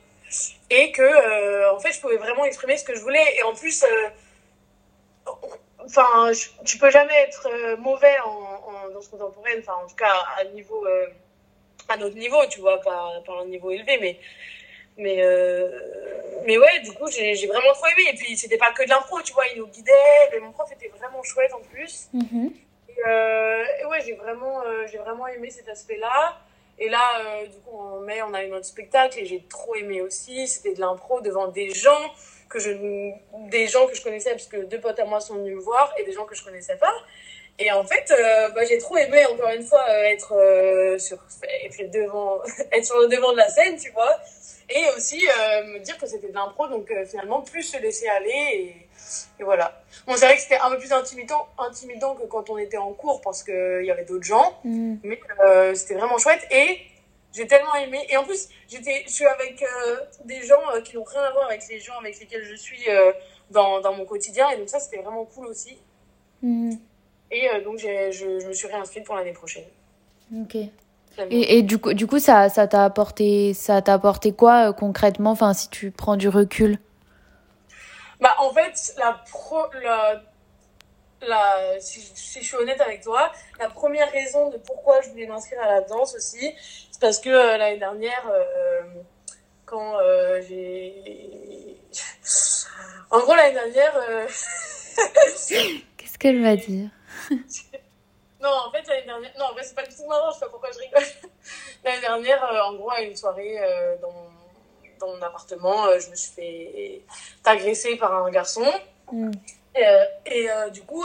[0.70, 3.54] et que euh, en fait je pouvais vraiment exprimer ce que je voulais et en
[3.54, 4.09] plus euh,
[5.85, 6.32] enfin
[6.64, 10.85] tu peux jamais être mauvais en, en danse contemporaine enfin en tout cas à niveau
[11.88, 14.18] à notre niveau tu vois pas pas un niveau élevé mais
[14.96, 15.70] mais euh,
[16.46, 19.20] mais ouais du coup j'ai vraiment trop aimé et puis c'était pas que de l'impro
[19.22, 19.92] tu vois il nous guidait
[20.35, 22.50] et mon prof était vraiment chouette en plus Mhm.
[22.88, 26.38] et, euh, et ouais, j'ai vraiment, euh, j'ai vraiment aimé cet aspect-là.
[26.78, 30.02] Et là, du coup, en mai, on a eu notre spectacle et j'ai trop aimé
[30.02, 30.46] aussi.
[30.46, 32.14] C'était de l'impro devant des gens
[32.50, 32.70] que je,
[33.48, 35.92] des gens que je connaissais parce que deux potes à moi sont venus me voir
[35.98, 36.92] et des gens que je connaissais pas.
[37.59, 41.16] Et en fait, euh, bah, j'ai trop aimé encore une fois euh, être euh, sur,
[41.64, 44.20] être devant, être sur le devant de la scène, tu vois.
[44.68, 48.09] Et aussi euh, me dire que c'était de l'impro, donc euh, finalement plus se laisser
[48.09, 48.88] aller et,
[49.40, 49.81] et voilà.
[50.07, 52.92] Bon, c'est vrai que c'était un peu plus intimidant, intimidant que quand on était en
[52.92, 54.96] cours parce qu'il y avait d'autres gens, Mm.
[55.05, 56.81] mais euh, c'était vraiment chouette et
[57.33, 58.05] j'ai tellement aimé.
[58.09, 61.31] Et en plus, j'étais, je suis avec euh, des gens euh, qui n'ont rien à
[61.31, 63.12] voir avec les gens avec lesquels je suis euh,
[63.50, 65.79] dans, dans mon quotidien et donc ça c'était vraiment cool aussi.
[66.42, 66.72] Mm.
[67.31, 69.64] Et euh, donc je, je me suis réinscrite pour l'année prochaine.
[70.35, 70.57] Ok.
[71.31, 74.72] Et, et du coup, du coup ça, ça t'a apporté, ça t'a apporté quoi euh,
[74.72, 76.79] concrètement Enfin, si tu prends du recul?
[78.20, 80.22] Bah, en fait, la pro, la,
[81.26, 85.26] la, si, si je suis honnête avec toi, la première raison de pourquoi je voulais
[85.26, 86.55] m'inscrire à la danse aussi,
[86.90, 88.83] c'est parce que euh, l'année dernière, euh,
[89.64, 89.94] quand
[90.48, 91.76] j'ai.
[93.11, 94.00] En gros, l'année dernière.
[95.96, 96.88] Qu'est-ce qu'elle va dire?
[98.40, 99.33] Non, en fait, l'année dernière.
[99.38, 101.03] Non, en vrai, c'est pas du tout marrant, je sais pas pourquoi je rigole.
[101.85, 104.29] L'année dernière, euh, en gros, à une soirée euh, dans, mon,
[105.01, 107.03] dans mon appartement, euh, je me suis fait
[107.44, 108.64] agresser par un garçon.
[109.11, 109.31] Mm.
[109.75, 109.85] Et,
[110.27, 111.05] et du coup,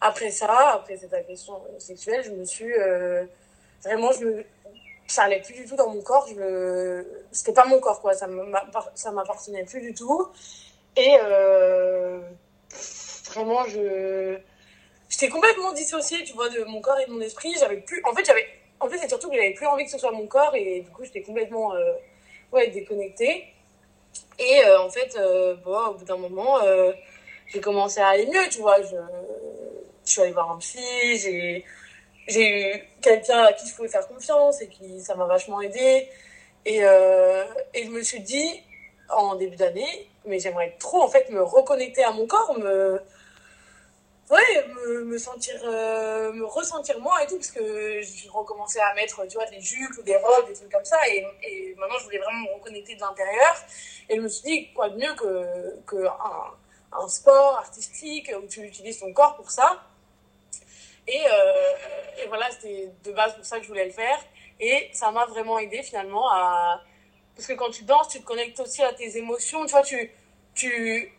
[0.00, 2.72] après ça, après cette agression sexuelle, je me suis.
[3.82, 4.44] vraiment, je me.
[5.06, 6.26] Ça allait plus du tout dans mon corps.
[6.28, 7.24] Je me...
[7.32, 8.12] C'était pas mon corps, quoi.
[8.14, 10.28] Ça m'appar- ça m'appartenait plus du tout.
[10.96, 12.20] Et euh,
[13.26, 14.38] vraiment, je.
[15.10, 17.52] J'étais complètement dissociée, tu vois, de mon corps et de mon esprit.
[17.58, 18.00] J'avais plus.
[18.04, 18.46] En fait, j'avais.
[18.78, 20.90] En fait, c'est surtout que j'avais plus envie que ce soit mon corps et du
[20.90, 21.92] coup, j'étais complètement euh,
[22.52, 23.52] ouais, déconnectée.
[24.38, 26.60] Et euh, en fait, euh, bon, au bout d'un moment,
[27.48, 28.80] j'ai commencé à aller mieux, tu vois.
[28.82, 28.96] Je,
[30.04, 30.78] suis allée voir un psy,
[31.18, 31.64] j'ai,
[32.26, 36.08] j'ai eu quelqu'un à qui je pouvais faire confiance et qui, ça m'a vachement aidé.
[36.64, 38.62] Et, et je me suis dit,
[39.10, 43.00] en début d'année, mais j'aimerais trop, en fait, me reconnecter à mon corps, me,
[44.30, 48.94] ouais, me, me sentir, euh, me ressentir moi et tout, parce que j'ai recommencé à
[48.94, 51.98] mettre, tu vois, des jupes ou des robes, des trucs comme ça, et, et maintenant
[51.98, 53.56] je voulais vraiment me reconnecter de l'intérieur.
[54.08, 58.62] Et je me suis dit, quoi de mieux que, que un, sport artistique où tu
[58.62, 59.80] utilises ton corps pour ça.
[61.06, 64.18] Et, euh, et voilà, c'était de base pour ça que je voulais le faire.
[64.58, 66.82] Et ça m'a vraiment aidé finalement à.
[67.36, 69.64] Parce que quand tu danses, tu te connectes aussi à tes émotions.
[69.64, 70.12] Tu vois, tu.
[70.54, 71.12] tu...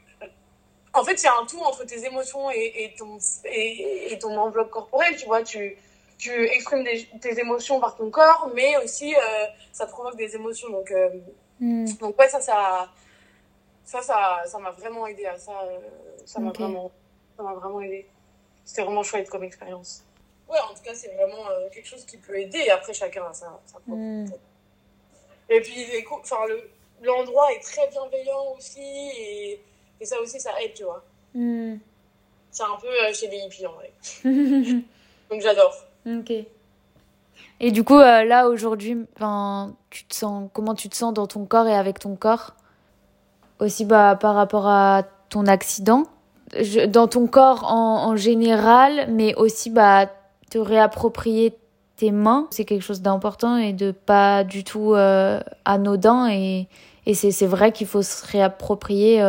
[0.94, 4.70] En fait, c'est un tout entre tes émotions et, et ton, et, et, ton enveloppe
[4.70, 5.16] corporelle.
[5.16, 5.78] Tu vois, tu,
[6.18, 9.20] tu exprimes des, tes émotions par ton corps, mais aussi euh,
[9.72, 10.70] ça provoque des émotions.
[10.70, 11.10] Donc, euh,
[11.60, 11.94] mm.
[11.94, 12.90] donc ouais, ça, ça,
[13.86, 15.54] ça, ça, ça m'a vraiment aidé à ça.
[15.64, 15.80] Euh,
[16.26, 16.64] ça m'a okay.
[16.64, 16.92] vraiment,
[17.38, 18.08] ça m'a vraiment aidé.
[18.66, 20.04] C'était vraiment chouette comme expérience.
[20.50, 22.60] Ouais, en tout cas, c'est vraiment euh, quelque chose qui peut aider.
[22.60, 23.96] Et après, chacun a sa, sa propre.
[23.96, 24.26] Mm.
[25.50, 26.70] Et puis, enfin, le,
[27.02, 28.82] l'endroit est très bienveillant aussi.
[28.82, 29.62] Et,
[30.02, 31.04] et, ça aussi, ça aide, tu vois.
[31.34, 31.76] Mm.
[32.52, 33.92] C'est un peu euh, chez les hippies, en vrai.
[35.30, 35.74] Donc, j'adore.
[36.06, 36.34] Ok.
[37.60, 38.98] Et du coup, euh, là, aujourd'hui,
[39.90, 42.56] tu te sens, comment tu te sens dans ton corps et avec ton corps?
[43.60, 46.04] Aussi bah, par rapport à ton accident?
[46.60, 50.08] Je, Dans ton corps en, en, général, mais aussi bah,
[50.50, 51.56] te réapproprier
[51.96, 52.48] tes mains.
[52.50, 56.30] C'est quelque chose d'important et de pas du tout euh, anodin.
[56.32, 56.68] Et,
[57.06, 59.22] et c'est vrai qu'il faut se réapproprier.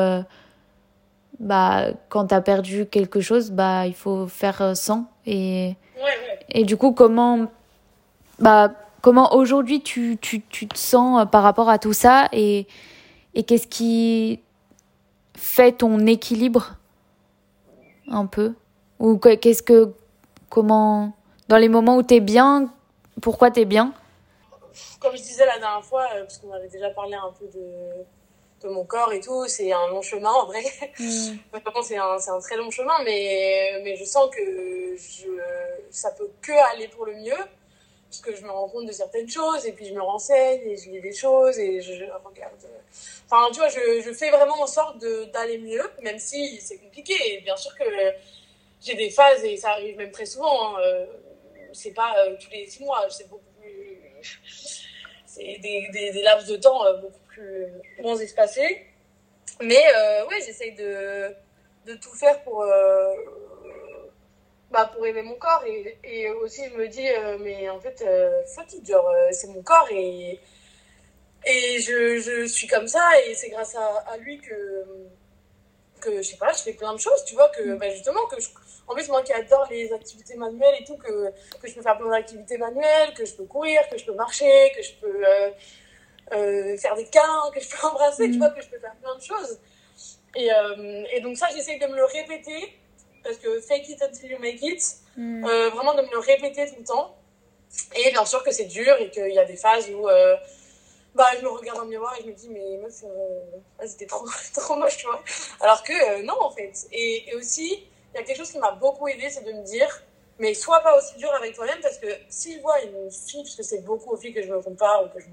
[1.42, 5.06] Euh, bah, quand tu as perdu quelque chose, bah, il faut faire sans.
[5.26, 6.38] Et, ouais, ouais.
[6.50, 7.46] et du coup, comment,
[8.38, 12.66] bah, comment aujourd'hui tu, tu, tu te sens par rapport à tout ça et,
[13.34, 14.40] et qu'est-ce qui
[15.34, 16.76] fait ton équilibre
[18.08, 18.54] un peu
[18.98, 19.92] Ou qu'est-ce que.
[20.48, 21.14] Comment.
[21.48, 22.70] Dans les moments où tu es bien,
[23.20, 23.92] pourquoi tu es bien?
[25.00, 28.04] Comme je disais la dernière fois, parce qu'on avait déjà parlé un peu de
[28.62, 29.46] de mon corps et tout.
[29.48, 30.62] C'est un long chemin en vrai.
[30.98, 31.38] Mm.
[31.82, 34.42] c'est un, un, très long chemin, mais, mais je sens que
[34.96, 35.26] je,
[35.90, 37.38] ça peut que aller pour le mieux.
[38.08, 40.76] Parce que je me rends compte de certaines choses et puis je me renseigne et
[40.76, 42.52] je lis des choses et je, je regarde.
[43.26, 44.98] Enfin, tu vois, je, je fais vraiment en sorte
[45.32, 47.14] d'aller mieux, même si c'est compliqué.
[47.28, 47.84] Et bien sûr que
[48.82, 50.76] j'ai des phases et ça arrive même très souvent.
[50.76, 51.06] Hein.
[51.72, 54.82] C'est pas euh, tous les six mois, c'est beaucoup plus.
[55.26, 58.86] C'est des, des, des, laps de temps euh, beaucoup plus moins espacés.
[59.60, 61.34] Mais euh, ouais, j'essaye de,
[61.86, 63.14] de tout faire pour, euh,
[64.70, 65.64] bah, pour aimer mon corps.
[65.66, 68.04] Et, et aussi, je me dis, euh, mais en fait,
[68.54, 70.40] fuck it, genre, c'est mon corps et,
[71.44, 73.08] et je, je suis comme ça.
[73.26, 74.84] Et c'est grâce à, lui que,
[76.00, 78.36] que, je sais pas, je fais plein de choses, tu vois, que bah, justement, que
[78.88, 81.96] en plus, moi qui adore les activités manuelles et tout, que, que je peux faire
[81.96, 85.24] plein d'activités manuelles, que je peux courir, que je peux marcher, que je peux
[86.32, 88.32] euh, euh, faire des câlins, que je peux embrasser, mmh.
[88.32, 89.58] tu vois, que je peux faire plein de choses.
[90.34, 92.78] Et, euh, et donc ça, j'essaye de me le répéter,
[93.22, 94.82] parce que fake it until you make it,
[95.16, 95.46] mmh.
[95.70, 97.16] vraiment de me le répéter tout le temps.
[97.96, 100.06] Et bien sûr que c'est dur et qu'il y a des phases où
[101.14, 104.06] bah, je me regarde dans le miroir et je me dis, mais meuf, euh, c'était
[104.06, 105.22] trop, trop moche, tu vois.
[105.60, 106.86] Alors que euh, non, en fait.
[106.90, 109.62] Et, et aussi, il y a quelque chose qui m'a beaucoup aidé, c'est de me
[109.62, 110.02] dire,
[110.38, 113.62] mais sois pas aussi dur avec toi-même parce que s'il voit une fille, parce que
[113.62, 115.26] c'est beaucoup aux filles que je me compare ou que je,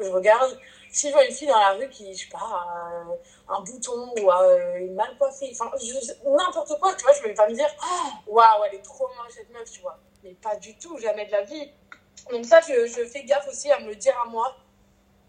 [0.00, 0.58] que je regarde,
[0.90, 4.30] s'il voit une fille dans la rue qui, je sais pas, a un bouton ou
[4.30, 5.70] a une mal coiffée, enfin,
[6.26, 9.34] n'importe quoi, tu vois, je vais pas me dire, oh, waouh, elle est trop moche
[9.34, 9.98] cette meuf, tu vois.
[10.24, 11.70] Mais pas du tout, jamais de la vie.
[12.30, 14.56] Donc ça, je, je fais gaffe aussi à me le dire à moi,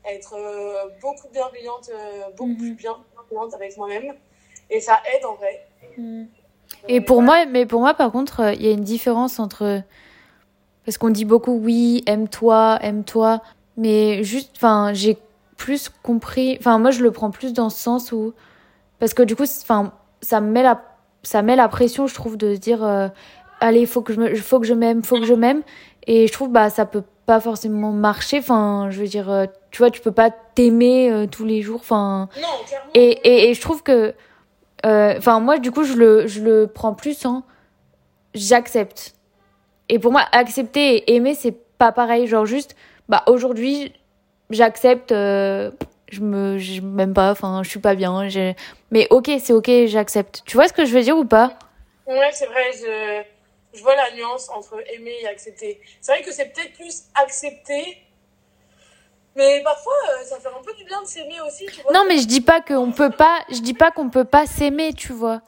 [0.04, 2.58] à être euh, beaucoup bienveillante, euh, beaucoup mm -hmm.
[2.58, 4.16] plus bienveillante avec moi-même.
[4.70, 5.68] Et ça aide en vrai.
[5.98, 6.26] Mm.
[6.88, 9.84] Et pour moi, mais pour moi, par contre, il y a une différence entre.
[10.86, 13.42] Parce qu'on dit beaucoup, oui, aime-toi, aime-toi.
[13.82, 15.18] Mais juste, enfin, j'ai
[15.58, 16.56] plus compris.
[16.60, 18.34] Enfin, moi, je le prends plus dans ce sens où.
[19.00, 19.92] Parce que du coup, enfin,
[20.22, 20.84] ça me met la,
[21.24, 23.08] ça met la pression, je trouve, de se dire, euh,
[23.60, 25.64] allez, faut que je me, faut que je m'aime, faut que je m'aime.
[26.06, 28.38] Et je trouve, bah, ça peut pas forcément marcher.
[28.38, 31.80] Enfin, je veux dire, euh, tu vois, tu peux pas t'aimer euh, tous les jours.
[31.80, 32.30] Enfin.
[32.94, 34.14] Et, et, et je trouve que
[34.84, 37.44] enfin moi du coup je le je le prends plus en
[38.34, 39.14] j'accepte
[39.90, 42.76] et pour moi accepter et aimer c'est pas pareil genre juste
[43.12, 43.94] bah aujourd'hui
[44.50, 45.70] j'accepte euh,
[46.10, 48.30] je me je m'aime pas enfin je suis pas bien
[48.90, 51.60] mais ok c'est ok j'accepte tu vois ce que je veux dire ou pas?
[52.08, 53.22] Ouais c'est vrai je
[53.78, 57.98] je vois la nuance entre aimer et accepter c'est vrai que c'est peut-être plus accepter
[59.34, 61.94] mais parfois, euh, ça fait un peu du bien de s'aimer aussi, tu vois.
[61.94, 64.92] Non, mais je dis pas qu'on peut pas, je dis pas qu'on peut pas s'aimer,
[64.92, 65.40] tu vois.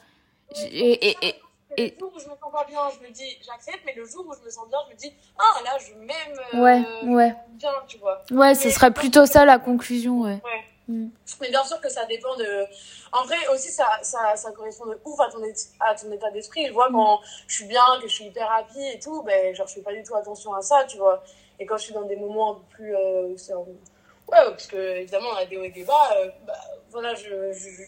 [0.71, 1.35] Et, et, et,
[1.77, 4.05] et, le jour où je me sens pas bien, je me dis j'accepte, mais le
[4.05, 7.09] jour où je me sens bien, je me dis ah là, je m'aime euh, ouais,
[7.09, 7.35] ouais.
[7.51, 8.23] bien, tu vois.
[8.31, 10.41] Ouais, ce serait plutôt ça la conclusion, ouais.
[10.43, 10.63] Ouais.
[10.87, 11.07] Mm.
[11.39, 12.65] Mais bien sûr que ça dépend de.
[13.11, 15.41] En vrai, aussi, ça, ça, ça correspond de ouf à ton,
[15.79, 16.67] à ton état d'esprit.
[16.67, 19.67] Je vois quand je suis bien, que je suis hyper happy et tout, ben, genre,
[19.67, 21.23] je fais pas du tout attention à ça, tu vois.
[21.59, 22.95] Et quand je suis dans des moments un peu plus.
[22.95, 26.53] Euh, ouais, parce que évidemment, on a des hauts et des bas, euh, bah,
[26.89, 27.83] voilà, je, je,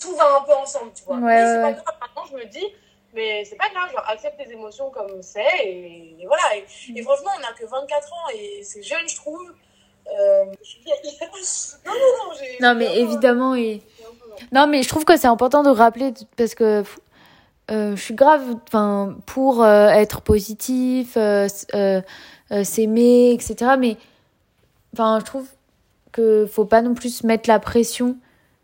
[0.00, 1.16] tout va un peu ensemble, tu vois.
[1.16, 2.66] Ouais, Mais c'est pas grave, maintenant, je me dis,
[3.14, 6.42] Mais c'est pas grave, genre, accepte tes émotions comme c'est, et, voilà.
[6.56, 9.54] Et, franchement, on n'a que 24 ans, et c'est jeune, je trouve.
[10.06, 10.44] Euh,
[11.86, 13.80] non, non, non, non, mais évidemment, et...
[14.52, 16.82] Non, mais je trouve que c'est important de rappeler, parce que
[17.70, 21.48] euh, je suis grave enfin pour euh, être positif euh,
[22.62, 23.96] s'aimer etc mais
[24.92, 25.46] enfin je trouve
[26.12, 28.18] que faut pas non plus mettre la pression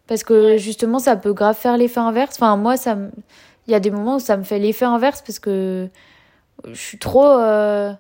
[0.07, 2.99] parce que justement ça peut grave faire l'effet inverse enfin moi ça
[3.71, 5.89] il y a des moments où ça me fait l'effet inverse parce que
[6.67, 7.97] je suis trop à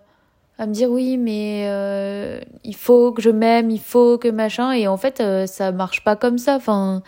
[0.67, 1.65] me dire oui mais
[2.65, 6.17] il faut que je m'aime il faut que machin et en fait ça marche pas
[6.17, 7.03] comme ça enfin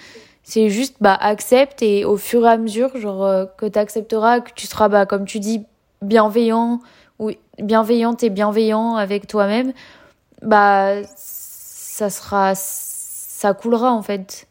[0.44, 4.40] c'est juste, bah, accepte et au fur et à mesure, genre, euh, que tu accepteras,
[4.40, 5.64] que tu seras, bah, comme tu dis,
[6.01, 6.81] bienveillant
[7.18, 9.72] ou bienveillante et bienveillant avec toi-même,
[10.42, 14.48] bah, ça sera, ça coulera, en fait.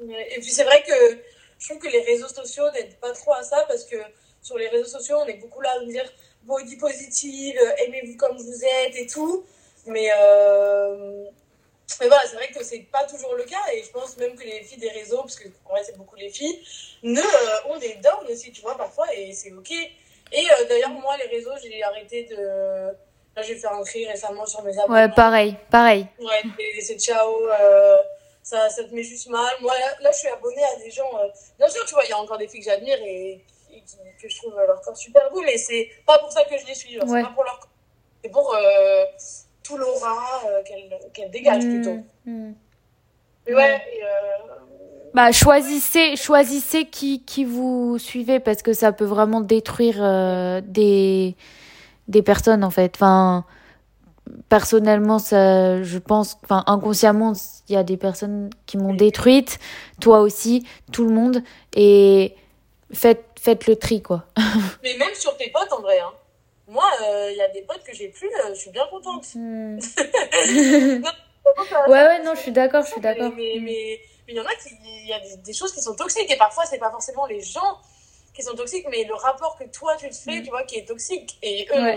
[0.00, 1.18] Et puis c'est vrai que
[1.58, 3.96] je trouve que les réseaux sociaux n'aident pas trop à ça parce que
[4.42, 6.10] sur les réseaux sociaux, on est beaucoup là à nous dire
[6.44, 9.44] body positive, aimez-vous comme vous êtes et tout.
[9.86, 11.24] Mais euh,
[12.00, 14.44] mais voilà, c'est vrai que c'est pas toujours le cas et je pense même que
[14.44, 16.62] les filles des réseaux, parce que en vrai c'est beaucoup les filles,
[17.02, 19.70] ne, euh, ont des downs aussi, tu vois, parfois et c'est ok.
[20.30, 22.36] Et euh, d'ailleurs, moi, les réseaux, j'ai arrêté de.
[22.36, 25.00] Là, j'ai fait un cri récemment sur mes abonnés.
[25.00, 26.06] Ouais, pareil, pareil.
[26.20, 26.42] Ouais,
[26.82, 27.30] c'est ciao.
[28.52, 29.52] Euh, ça, ça te met juste mal.
[29.60, 31.10] Moi, là, je suis abonnée à des gens.
[31.58, 33.44] bien sûr, tu vois, il y a encore des filles que j'admire et,
[34.20, 36.74] que je trouve leur corps super beau, mais c'est pas pour ça que je les
[36.74, 36.94] suis.
[36.94, 37.70] C'est pas pour leur corps.
[38.22, 38.52] C'est pour
[39.68, 40.62] tout l'aura euh,
[41.12, 41.98] qu'elle dégage mm, plutôt.
[42.24, 42.52] Mm.
[43.46, 43.74] Mais ouais.
[43.74, 44.54] Euh,
[45.14, 51.36] bah, choisissez, choisissez qui, qui vous suivez parce que ça peut vraiment détruire euh, des,
[52.08, 52.92] des personnes en fait.
[52.96, 53.44] Enfin,
[54.48, 57.32] personnellement, ça, je pense, enfin, inconsciemment,
[57.68, 59.58] il y a des personnes qui m'ont détruite,
[60.00, 61.42] toi aussi, tout le monde,
[61.74, 62.34] et
[62.92, 64.24] faites, faites le tri, quoi.
[64.82, 66.12] Mais même sur tes potes, en vrai, hein.
[66.66, 69.26] Moi, il euh, y a des potes que j'ai plus, euh, je suis bien contente.
[69.34, 69.78] Hmm.
[71.88, 73.32] ouais, ouais, non, je suis d'accord, je suis d'accord.
[73.34, 76.36] Mais il y en a qui, il y a des, choses qui sont toxiques et
[76.36, 77.78] parfois c'est pas forcément les gens
[78.38, 80.42] qui sont toxiques, mais le rapport que toi tu te fais, hmm.
[80.44, 81.38] tu vois, qui est toxique.
[81.42, 81.96] Et eux,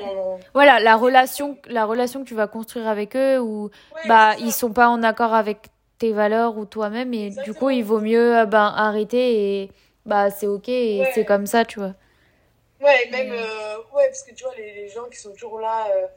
[0.53, 3.69] voilà, la relation, la relation que tu vas construire avec eux, ou
[4.07, 5.67] bah ils sont pas en accord avec
[5.99, 9.71] tes valeurs ou toi-même, et du coup il vaut mieux ben arrêter et
[10.05, 11.93] bah c'est ok et c'est comme ça, tu vois.
[12.81, 15.87] Ouais, même, euh, ouais, parce que tu vois, les, les, gens qui sont toujours là
[15.91, 16.07] euh,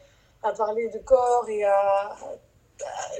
[0.42, 2.16] à parler de corps et à.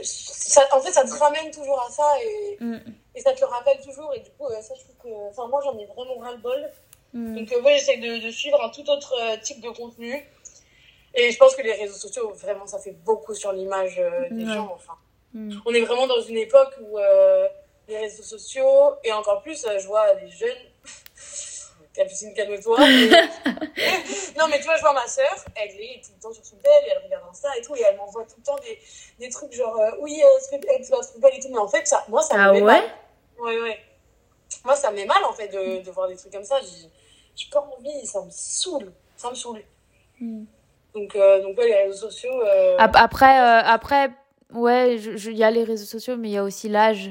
[0.03, 2.81] Ça, en fait, ça te ramène toujours à ça et, mm.
[3.15, 4.13] et ça te le rappelle toujours.
[4.15, 5.29] Et du coup, ça, je trouve que.
[5.29, 6.71] Enfin, moi, j'en ai vraiment ras-le-bol.
[7.15, 7.37] Mm.
[7.37, 10.23] Donc, moi, j'essaie de, de, suivre un tout autre type de contenu.
[11.15, 14.01] Et je pense que les réseaux sociaux, vraiment, ça fait beaucoup sur l'image
[14.31, 14.71] des gens.
[14.75, 14.95] Enfin,
[15.33, 15.61] mm.
[15.65, 16.99] on est vraiment dans une époque où
[17.89, 20.51] les réseaux sociaux, et encore plus, je vois les jeunes
[21.95, 22.77] Capucine, calme-toi.
[24.37, 26.57] non, mais tu vois, je vois ma soeur, elle est tout le temps sur son
[26.57, 28.81] tel, elle regarde ça et tout, et elle m'envoie tout le temps des,
[29.21, 30.43] des trucs genre, euh, oui, elle
[30.85, 32.67] se trouve belle et tout, mais en fait, ça, moi, ça ah me met ouais?
[32.67, 32.85] mal.
[33.39, 33.79] Ouais, ouais.
[34.65, 36.59] Moi, ça me met mal, en fait, de, de voir des trucs comme ça.
[37.37, 38.93] J'ai pas envie, ça me saoule.
[39.17, 39.63] Ça me saoule.
[40.21, 40.45] Hmm.
[40.95, 42.41] Donc, euh, donc, ouais, les réseaux sociaux.
[42.43, 42.77] Euh...
[42.79, 44.11] Après, euh, après,
[44.53, 47.11] ouais, il y a les réseaux sociaux, mais il y a aussi l'âge.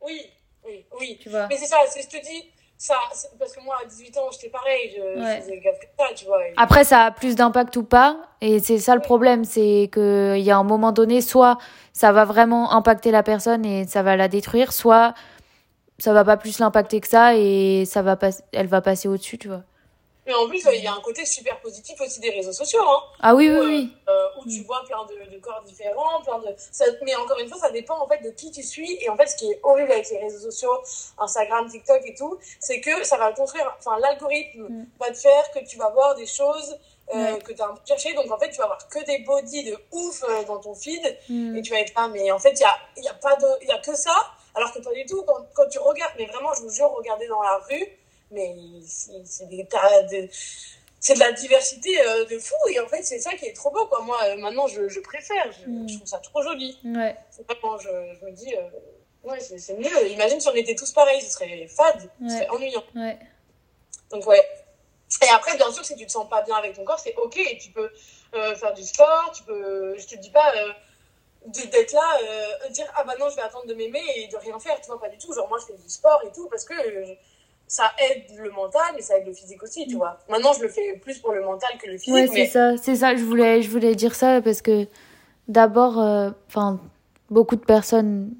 [0.00, 0.22] Oui,
[0.64, 1.18] oui, oui.
[1.20, 1.48] Tu vois.
[1.48, 2.44] Mais c'est ça, je te dis
[2.78, 2.94] ça,
[3.38, 6.40] parce que moi, à 18 ans, j'étais pareil, je, faisais gaffe que ça, tu vois.
[6.56, 10.50] Après, ça a plus d'impact ou pas, et c'est ça le problème, c'est qu'il y
[10.50, 11.58] a un moment donné, soit
[11.92, 15.14] ça va vraiment impacter la personne et ça va la détruire, soit
[15.98, 19.38] ça va pas plus l'impacter que ça et ça va pas, elle va passer au-dessus,
[19.38, 19.62] tu vois.
[20.26, 22.82] Mais en plus, il y a un côté super positif aussi des réseaux sociaux.
[22.82, 23.92] Hein, ah oui, oui, oui.
[24.08, 26.56] Euh, euh, où tu vois plein de, corps différents, plein de...
[27.04, 28.98] mais encore une fois, ça dépend en fait de qui tu suis.
[29.02, 30.82] Et en fait, ce qui est horrible avec les réseaux sociaux,
[31.18, 33.72] Instagram, TikTok et tout, c'est que ça va construire...
[33.78, 34.86] Enfin, l'algorithme mm.
[34.98, 36.76] va te faire que tu vas voir des choses
[37.14, 38.12] euh, que tu as cherché.
[38.14, 41.18] Donc, en fait, tu vas voir que des bodies de ouf dans ton feed.
[41.28, 41.56] Mm.
[41.56, 43.64] Et tu vas être là, mais en fait, il n'y a, y a, pas de...
[43.64, 44.32] y a que ça.
[44.56, 45.22] Alors que pas du tout.
[45.22, 47.86] Quand, quand tu regardes, mais vraiment, je vous jure, regardez dans la rue
[48.30, 48.54] mais
[49.24, 50.28] c'est des de,
[51.00, 53.70] c'est de la diversité euh, de fou et en fait c'est ça qui est trop
[53.70, 55.88] beau quoi moi euh, maintenant je, je préfère mm.
[55.88, 57.16] je, trouve ça trop joli ouais.
[57.48, 58.68] vraiment je, je me dis euh,
[59.24, 62.84] ouais c'est mieux imagine si on était tous pareils ce serait fade ce serait ennuyant
[62.94, 63.18] ouais.
[64.10, 64.42] donc ouais
[65.22, 67.36] et après bien sûr si tu te sens pas bien avec ton corps c'est ok
[67.36, 67.90] et tu peux
[68.32, 70.52] faire du sport tu peux je te dis pas
[71.46, 74.80] d'être là dire ah bah non je vais attendre de m'aimer et de rien faire
[74.80, 76.74] tu vois pas du tout genre moi je fais du sport et tout parce que
[77.66, 79.98] ça aide le mental et ça aide le physique aussi, tu mm.
[79.98, 80.18] vois.
[80.28, 82.14] Maintenant, je le fais plus pour le mental que le physique.
[82.14, 83.16] Ouais, c'est ça, c'est ça.
[83.16, 84.86] Je voulais, je voulais dire ça parce que
[85.48, 86.80] d'abord, euh, enfin,
[87.30, 88.32] beaucoup de personnes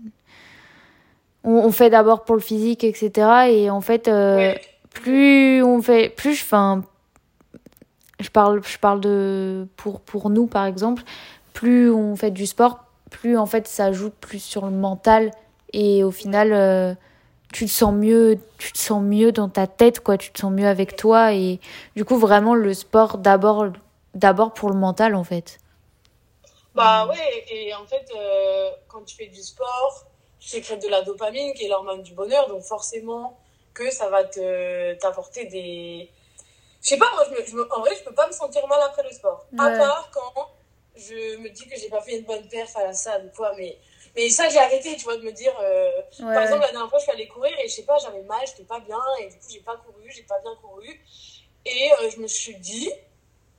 [1.45, 3.49] ont, fait d'abord pour le physique, etc.
[3.51, 4.55] Et en fait, euh,
[4.91, 6.83] plus on fait, plus je, enfin,
[8.21, 11.03] je parle, je parle de pour pour nous par exemple,
[11.53, 15.31] plus on fait du sport, plus en fait ça joue plus sur le mental.
[15.73, 16.95] Et au final euh,
[17.53, 20.53] tu te sens mieux, tu te sens mieux dans ta tête quoi, tu te sens
[20.53, 21.35] mieux avec toi.
[21.35, 21.61] Et
[21.97, 23.67] du coup vraiment le sport d'abord
[24.15, 25.59] d'abord pour le mental en fait.
[26.75, 30.05] Bah ouais, et en fait, euh, quand tu fais du sport,
[30.39, 33.39] tu sécrètes de la dopamine, qui est l'hormone du bonheur, donc forcément
[33.73, 36.11] que ça va te t'apporter des...
[36.83, 38.67] Je sais pas, moi, je me, je me- en vrai, je peux pas me sentir
[38.69, 39.47] mal après le sport.
[39.59, 40.45] À part quand
[40.97, 43.53] je me dis que j'ai pas fait une bonne perf à la salle ou quoi,
[43.57, 43.76] mais...
[44.14, 45.53] Mais ça, j'ai arrêté, tu vois, de me dire...
[45.61, 45.90] euh,
[46.20, 48.40] Par exemple, la dernière fois, je suis allée courir et je sais pas, j'avais mal,
[48.47, 50.88] j'étais pas bien, et du coup, j'ai pas couru, j'ai pas bien couru.
[51.66, 52.90] Et euh, je me suis dit,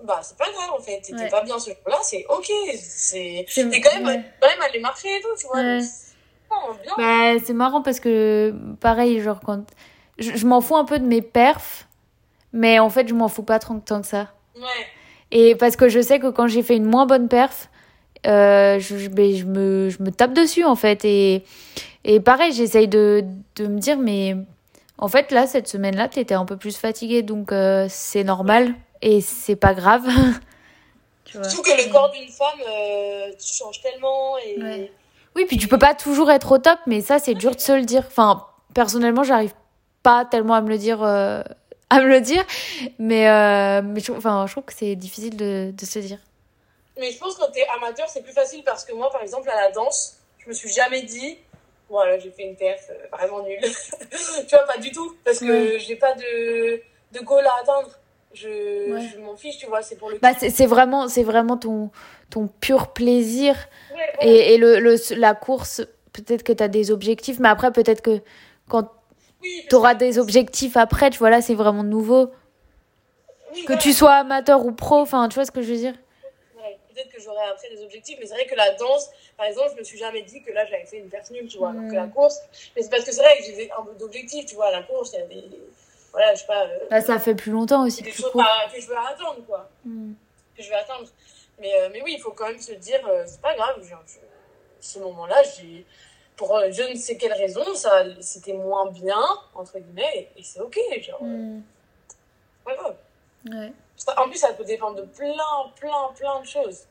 [0.03, 1.29] bah, c'est pas grave en fait, t'étais Ouais.
[1.29, 3.45] pas bien ce jour-là, c'est ok, c'est.
[3.47, 4.23] C'est- T'es quand même, ouais.
[4.41, 5.61] quand même allé marcher et tout, tu vois.
[5.61, 6.93] Donc bien.
[6.97, 9.63] Bah, c'est marrant parce que, pareil, genre, quand.
[10.17, 11.87] Je, je m'en fous un peu de mes perfs,
[12.51, 14.33] mais en fait, je m'en fous pas tant que ça.
[14.55, 14.63] Ouais.
[15.31, 17.69] Et parce que je sais que quand j'ai fait une moins bonne perf,
[18.25, 21.03] euh, je, je, je me, je me tape dessus, en fait.
[21.05, 21.43] Et,
[22.03, 23.23] et pareil, j'essaye de,
[23.55, 24.35] de me dire, mais
[24.97, 29.21] en fait, là, cette semaine-là, t'étais un peu plus fatiguée, donc euh, c'est normal et
[29.21, 30.05] c'est pas grave.
[31.25, 31.47] tu vois.
[31.47, 34.61] Surtout que le corps d'une femme, euh, tu changes tellement et.
[34.61, 34.91] Ouais.
[35.35, 37.71] Oui, puis tu peux pas toujours être au top, mais ça, c'est dur de se
[37.71, 38.03] le dire.
[38.07, 39.53] Enfin, personnellement, j'arrive
[40.01, 41.43] pas tellement à me le dire, euh,
[41.89, 42.43] à me le dire,
[42.99, 46.19] mais, euh, mais je, enfin, je trouve que c'est difficile de, de se dire.
[46.99, 49.49] Mais je pense que quand t'es amateur, c'est plus facile parce que moi, par exemple,
[49.49, 51.37] à la danse, je me suis jamais dit,
[51.89, 53.59] voilà, j'ai fait une perf euh, vraiment nulle.
[53.61, 55.15] tu vois, pas du tout.
[55.23, 55.79] Parce que Ouais.
[55.79, 56.81] j'ai pas de,
[57.13, 57.89] de goal à atteindre.
[58.33, 59.07] Je, Ouais.
[59.13, 61.89] je m'en fiche, tu vois, c'est pour le Bah, c'est c'est vraiment, c'est vraiment ton,
[62.29, 63.55] ton pur plaisir.
[63.91, 64.27] Ouais, ouais.
[64.27, 65.81] Et, et le, le, la course,
[66.13, 68.19] peut-être que tu as des objectifs, mais après, peut-être que
[68.67, 68.91] quand
[69.41, 72.31] Oui, parce tu auras que- des objectifs après, tu vois, là, c'est vraiment nouveau.
[73.65, 75.93] Que tu sois amateur ou pro, enfin, tu vois ce que je veux dire?
[76.93, 79.79] Peut-être que j'aurai après des objectifs, mais c'est vrai que la danse, par exemple, je
[79.79, 81.69] me suis jamais dit que là j'avais fait une perf nulle, tu vois.
[81.69, 82.11] Alors que la Mm.
[82.11, 82.39] course,
[82.75, 84.71] mais c'est parce que c'est vrai que j'ai un peu d'objectifs, tu vois.
[84.71, 85.43] La course, il y a des.
[86.11, 86.65] Voilà, je sais pas.
[86.65, 89.69] euh, Là, ça fait plus longtemps aussi des que choses je veux atteindre, quoi.
[89.85, 90.13] Mm.
[90.57, 91.07] Que je vais atteindre.
[91.59, 94.01] Mais, euh, mais oui, il faut quand même se dire, euh, c'est pas grave, genre,
[94.07, 94.17] je-
[94.81, 95.85] ce moment-là, j'ai.
[96.37, 99.21] Pour euh, je ne sais quelle raison, ça, c'était moins bien,
[99.55, 101.61] entre guillemets, et, et c'est ok, genre, Mm.
[102.65, 102.95] grave.
[103.51, 103.71] Ouais.
[104.17, 105.33] En plus, ça peut dépendre de plein,
[105.79, 106.85] plein, plein de choses.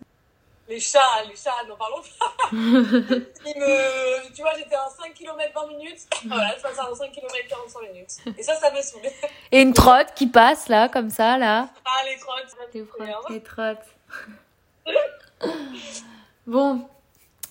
[0.68, 2.32] Les chats, les chats, n'en parlons pas.
[2.52, 4.32] Ils me...
[4.34, 6.00] Tu vois, j'étais à 5 km 20 minutes.
[6.26, 8.16] Voilà, je passe à 5 km 45 minutes.
[8.36, 9.02] Et ça, ça me saoule.
[9.52, 11.68] Et une trotte qui passe là, comme ça, là.
[11.84, 13.30] Ah, les trottes, Les trottes.
[13.30, 13.78] Les trottes.
[16.46, 16.88] bon,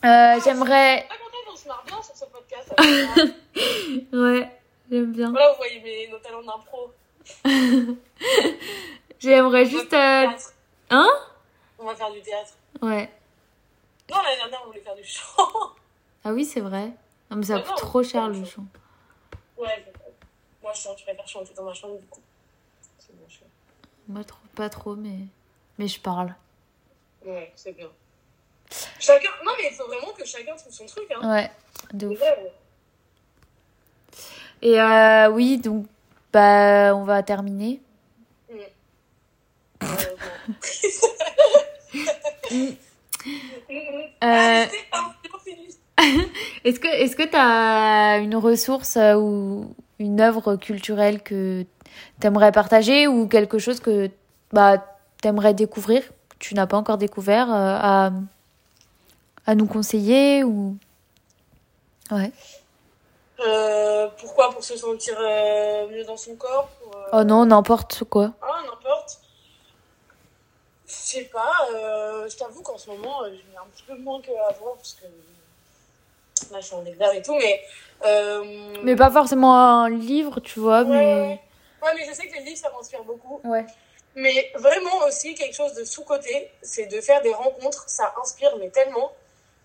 [0.03, 1.07] euh, j'aimerais.
[1.55, 2.73] On se marre bien sur ce podcast.
[4.11, 4.51] Ouais,
[4.91, 5.31] j'aime bien.
[5.31, 6.91] voilà, vous voyez mes, nos talents d'impro.
[9.19, 9.93] J'aimerais juste.
[9.93, 10.27] Euh.
[10.89, 11.09] Hein?
[11.79, 12.51] On va faire du théâtre.
[12.81, 13.09] Ouais.
[14.11, 15.47] Non, l'année dernière, on voulait faire du chant.
[16.25, 16.91] Ah oui, c'est vrai.
[17.31, 18.65] Non, mais ça coûte trop cher le chant.
[19.57, 22.21] Ouais, je- moi, je je préfère chanter dans ma chambre, du coup.
[22.99, 23.39] C'est bon, je...
[24.11, 25.19] Moi, trop, pas trop, mais.
[25.77, 26.35] Mais je parle.
[27.25, 27.89] Ouais, c'est bien.
[28.99, 29.29] Chacun...
[29.45, 31.31] Non, mais il faut vraiment que chacun trouve son truc, hein.
[31.31, 31.51] Ouais,
[31.93, 32.19] de ouf.
[32.19, 32.53] ouais.
[34.61, 35.85] Et euh, oui, donc,
[36.33, 37.79] bah, on va terminer.
[38.51, 38.55] Mm.
[39.83, 39.95] Euh,
[44.23, 45.13] Euh, Ah,
[45.43, 45.67] fini.
[46.63, 51.65] Est-ce que est-ce que t'as une ressource euh, ou une œuvre culturelle que
[52.19, 54.09] t'aimerais partager ou quelque chose que
[54.51, 54.83] bah
[55.21, 58.11] t'aimerais découvrir que tu n'as pas encore découvert euh, à
[59.45, 60.75] à nous conseiller ou
[62.11, 62.31] ouais
[63.39, 64.51] Euh, pourquoi?
[64.51, 68.61] Pour se sentir euh, mieux dans son corps pour, euh, oh non n'importe quoi Ah,
[68.65, 69.19] n'importe.
[70.87, 74.75] Je sais pas, je t'avoue qu'en ce moment, euh, j'ai un petit peu moins qu'avant,
[74.75, 75.05] parce que
[76.53, 77.61] là, je suis en examen et tout, mais...
[78.83, 81.41] mais pas forcément un livre tu vois Ouais, mais ouais.
[81.83, 83.39] Ouais, mais je sais que les livres, ça m'inspire beaucoup.
[83.43, 83.65] ouais
[84.15, 88.69] Mais vraiment aussi, quelque chose de sous-côté, c'est de faire des rencontres, ça inspire, mais
[88.69, 89.11] tellement.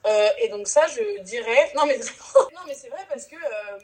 [0.07, 1.73] Euh, et donc ça, je dirais...
[1.77, 1.99] Non, mais.
[2.55, 3.37] Non, mais c'est vrai, parce que...
[3.37, 3.79] euh,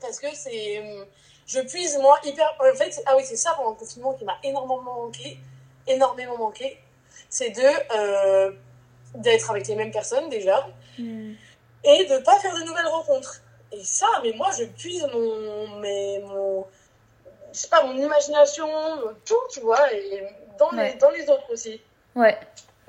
[0.00, 0.78] parce que c'est...
[0.78, 1.04] euh,
[1.46, 2.54] Je puise, moi, hyper...
[2.58, 5.38] En fait, ah oui, c'est ça, pendant le confinement, qui m'a énormément manqué.
[5.86, 6.78] Énormément manqué.
[7.28, 7.62] C'est de...
[7.96, 8.52] euh,
[9.14, 10.66] d'être avec les mêmes personnes, déjà.
[10.98, 13.40] Et de pas faire de nouvelles rencontres.
[13.72, 15.78] Et ça, mais moi, je puise mon...
[15.80, 16.66] Mais mon
[17.52, 18.68] je sais pas, mon imagination,
[19.24, 20.26] tout, tu vois, et
[20.58, 20.92] dans, Ouais.
[20.92, 21.80] les, dans les autres aussi.
[22.14, 22.38] ouais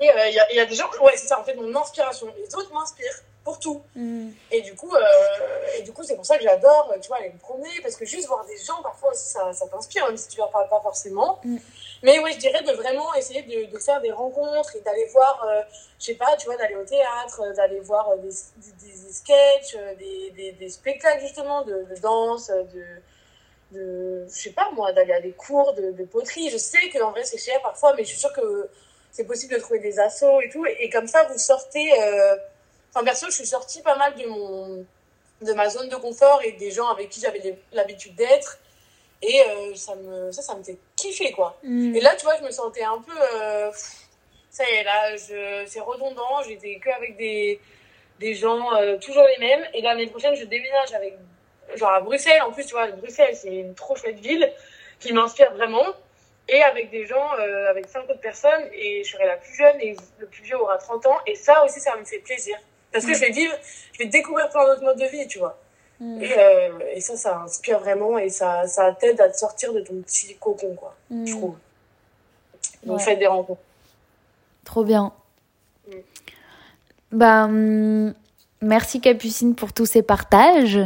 [0.00, 2.32] Et il y, a, y a des gens, ouais, c'est ça, en fait, mon inspiration.
[2.38, 3.82] Les autres m'inspirent pour tout.
[3.94, 4.28] Mm.
[4.50, 5.00] Et du coup, euh,
[5.78, 8.04] et du coup, c'est pour ça que j'adore, tu vois, aller me promener, parce que
[8.04, 10.80] juste voir des gens, parfois aussi, ça, ça t'inspire, même si tu leur parles pas
[10.80, 11.40] forcément.
[11.44, 11.56] Mm.
[12.02, 15.44] Mais oui, je dirais de vraiment essayer de, de faire des rencontres et d'aller voir,
[15.48, 15.62] euh,
[15.98, 20.30] je sais pas, tu vois, d'aller au théâtre, d'aller voir des, des, des sketchs, des,
[20.30, 22.84] des, des, spectacles justement de, de danse, de
[23.70, 27.02] de je sais pas moi d'aller à des cours de, de poterie je sais que
[27.02, 28.70] en vrai c'est cher parfois mais je suis sûre que
[29.10, 30.64] c'est possible de trouver des assos et tout.
[30.66, 31.92] Et, comme ça, vous sortez.
[32.00, 32.36] Euh...
[32.90, 34.86] Enfin, perso, je suis sortie pas mal de, mon,
[35.42, 38.58] de ma zone de confort et des gens avec qui j'avais l'habitude d'être.
[39.20, 41.58] Et euh, ça, me, ça, ça me fait kiffer, quoi.
[41.62, 41.96] Mm.
[41.96, 43.12] Et là, tu vois, je me sentais un peu.
[43.34, 43.70] Euh...
[44.50, 45.16] Ça y est, là,
[45.66, 46.42] c'est redondant.
[46.46, 47.60] J'étais que avec des,
[48.18, 49.64] des gens euh, toujours les mêmes.
[49.74, 51.16] Et l'année prochaine, je déménage avec.
[51.74, 52.40] Genre à Bruxelles.
[52.42, 54.50] En plus, tu vois, Bruxelles, c'est une trop chouette ville
[55.00, 55.84] qui m'inspire vraiment
[56.48, 59.80] et avec des gens, euh, avec cinq autres personnes, et je serai la plus jeune
[59.80, 62.56] et le plus vieux aura 30 ans, et ça aussi, ça me fait plaisir.
[62.92, 63.54] Parce que je vais vivre,
[63.92, 65.58] je vais découvrir plein d'autres modes de vie, tu vois.
[66.00, 66.22] Mm.
[66.22, 69.80] Et, euh, et, ça, ça inspire vraiment, et ça, ça t'aide à te sortir de
[69.80, 71.26] ton petit cocon, quoi, mm.
[71.26, 71.56] je trouve.
[72.84, 73.60] Donc, faites des rencontres.
[74.64, 75.12] Trop bien.
[75.86, 75.96] Mm.
[77.12, 78.14] Bah, hum,
[78.62, 80.78] merci Capucine pour tous ces partages.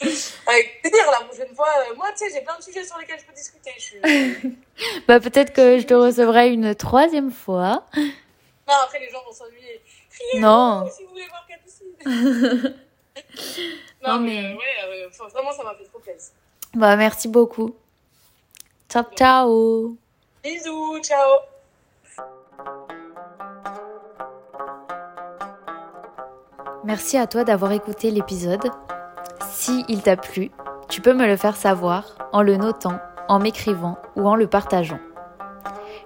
[0.46, 1.68] Avec plaisir, la prochaine fois.
[1.90, 3.72] Euh, moi, tu sais, j'ai plein de sujets sur lesquels je peux discuter.
[3.76, 4.00] Je suis...
[5.08, 7.84] bah, peut-être que je te recevrai une troisième fois.
[7.96, 9.80] Non, après, les gens vont s'ennuyer.
[10.36, 10.88] Non.
[10.90, 11.44] Si vous voulez voir
[12.06, 12.70] non,
[14.06, 16.32] non, mais, ouais, euh, vraiment, ça m'a fait trop plaisir.
[16.74, 17.74] Bah, merci beaucoup.
[18.88, 19.96] Ciao, ciao.
[20.42, 21.40] Bisous, ciao.
[26.84, 28.70] Merci à toi d'avoir écouté l'épisode.
[29.50, 30.50] Si il t'a plu,
[30.88, 34.98] tu peux me le faire savoir en le notant, en m'écrivant ou en le partageant.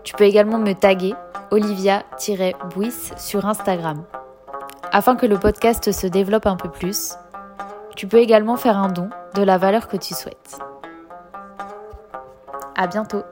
[0.03, 1.15] Tu peux également me taguer
[1.51, 4.05] olivia-buis sur Instagram.
[4.91, 7.15] Afin que le podcast se développe un peu plus,
[7.95, 10.59] tu peux également faire un don de la valeur que tu souhaites.
[12.77, 13.23] À bientôt!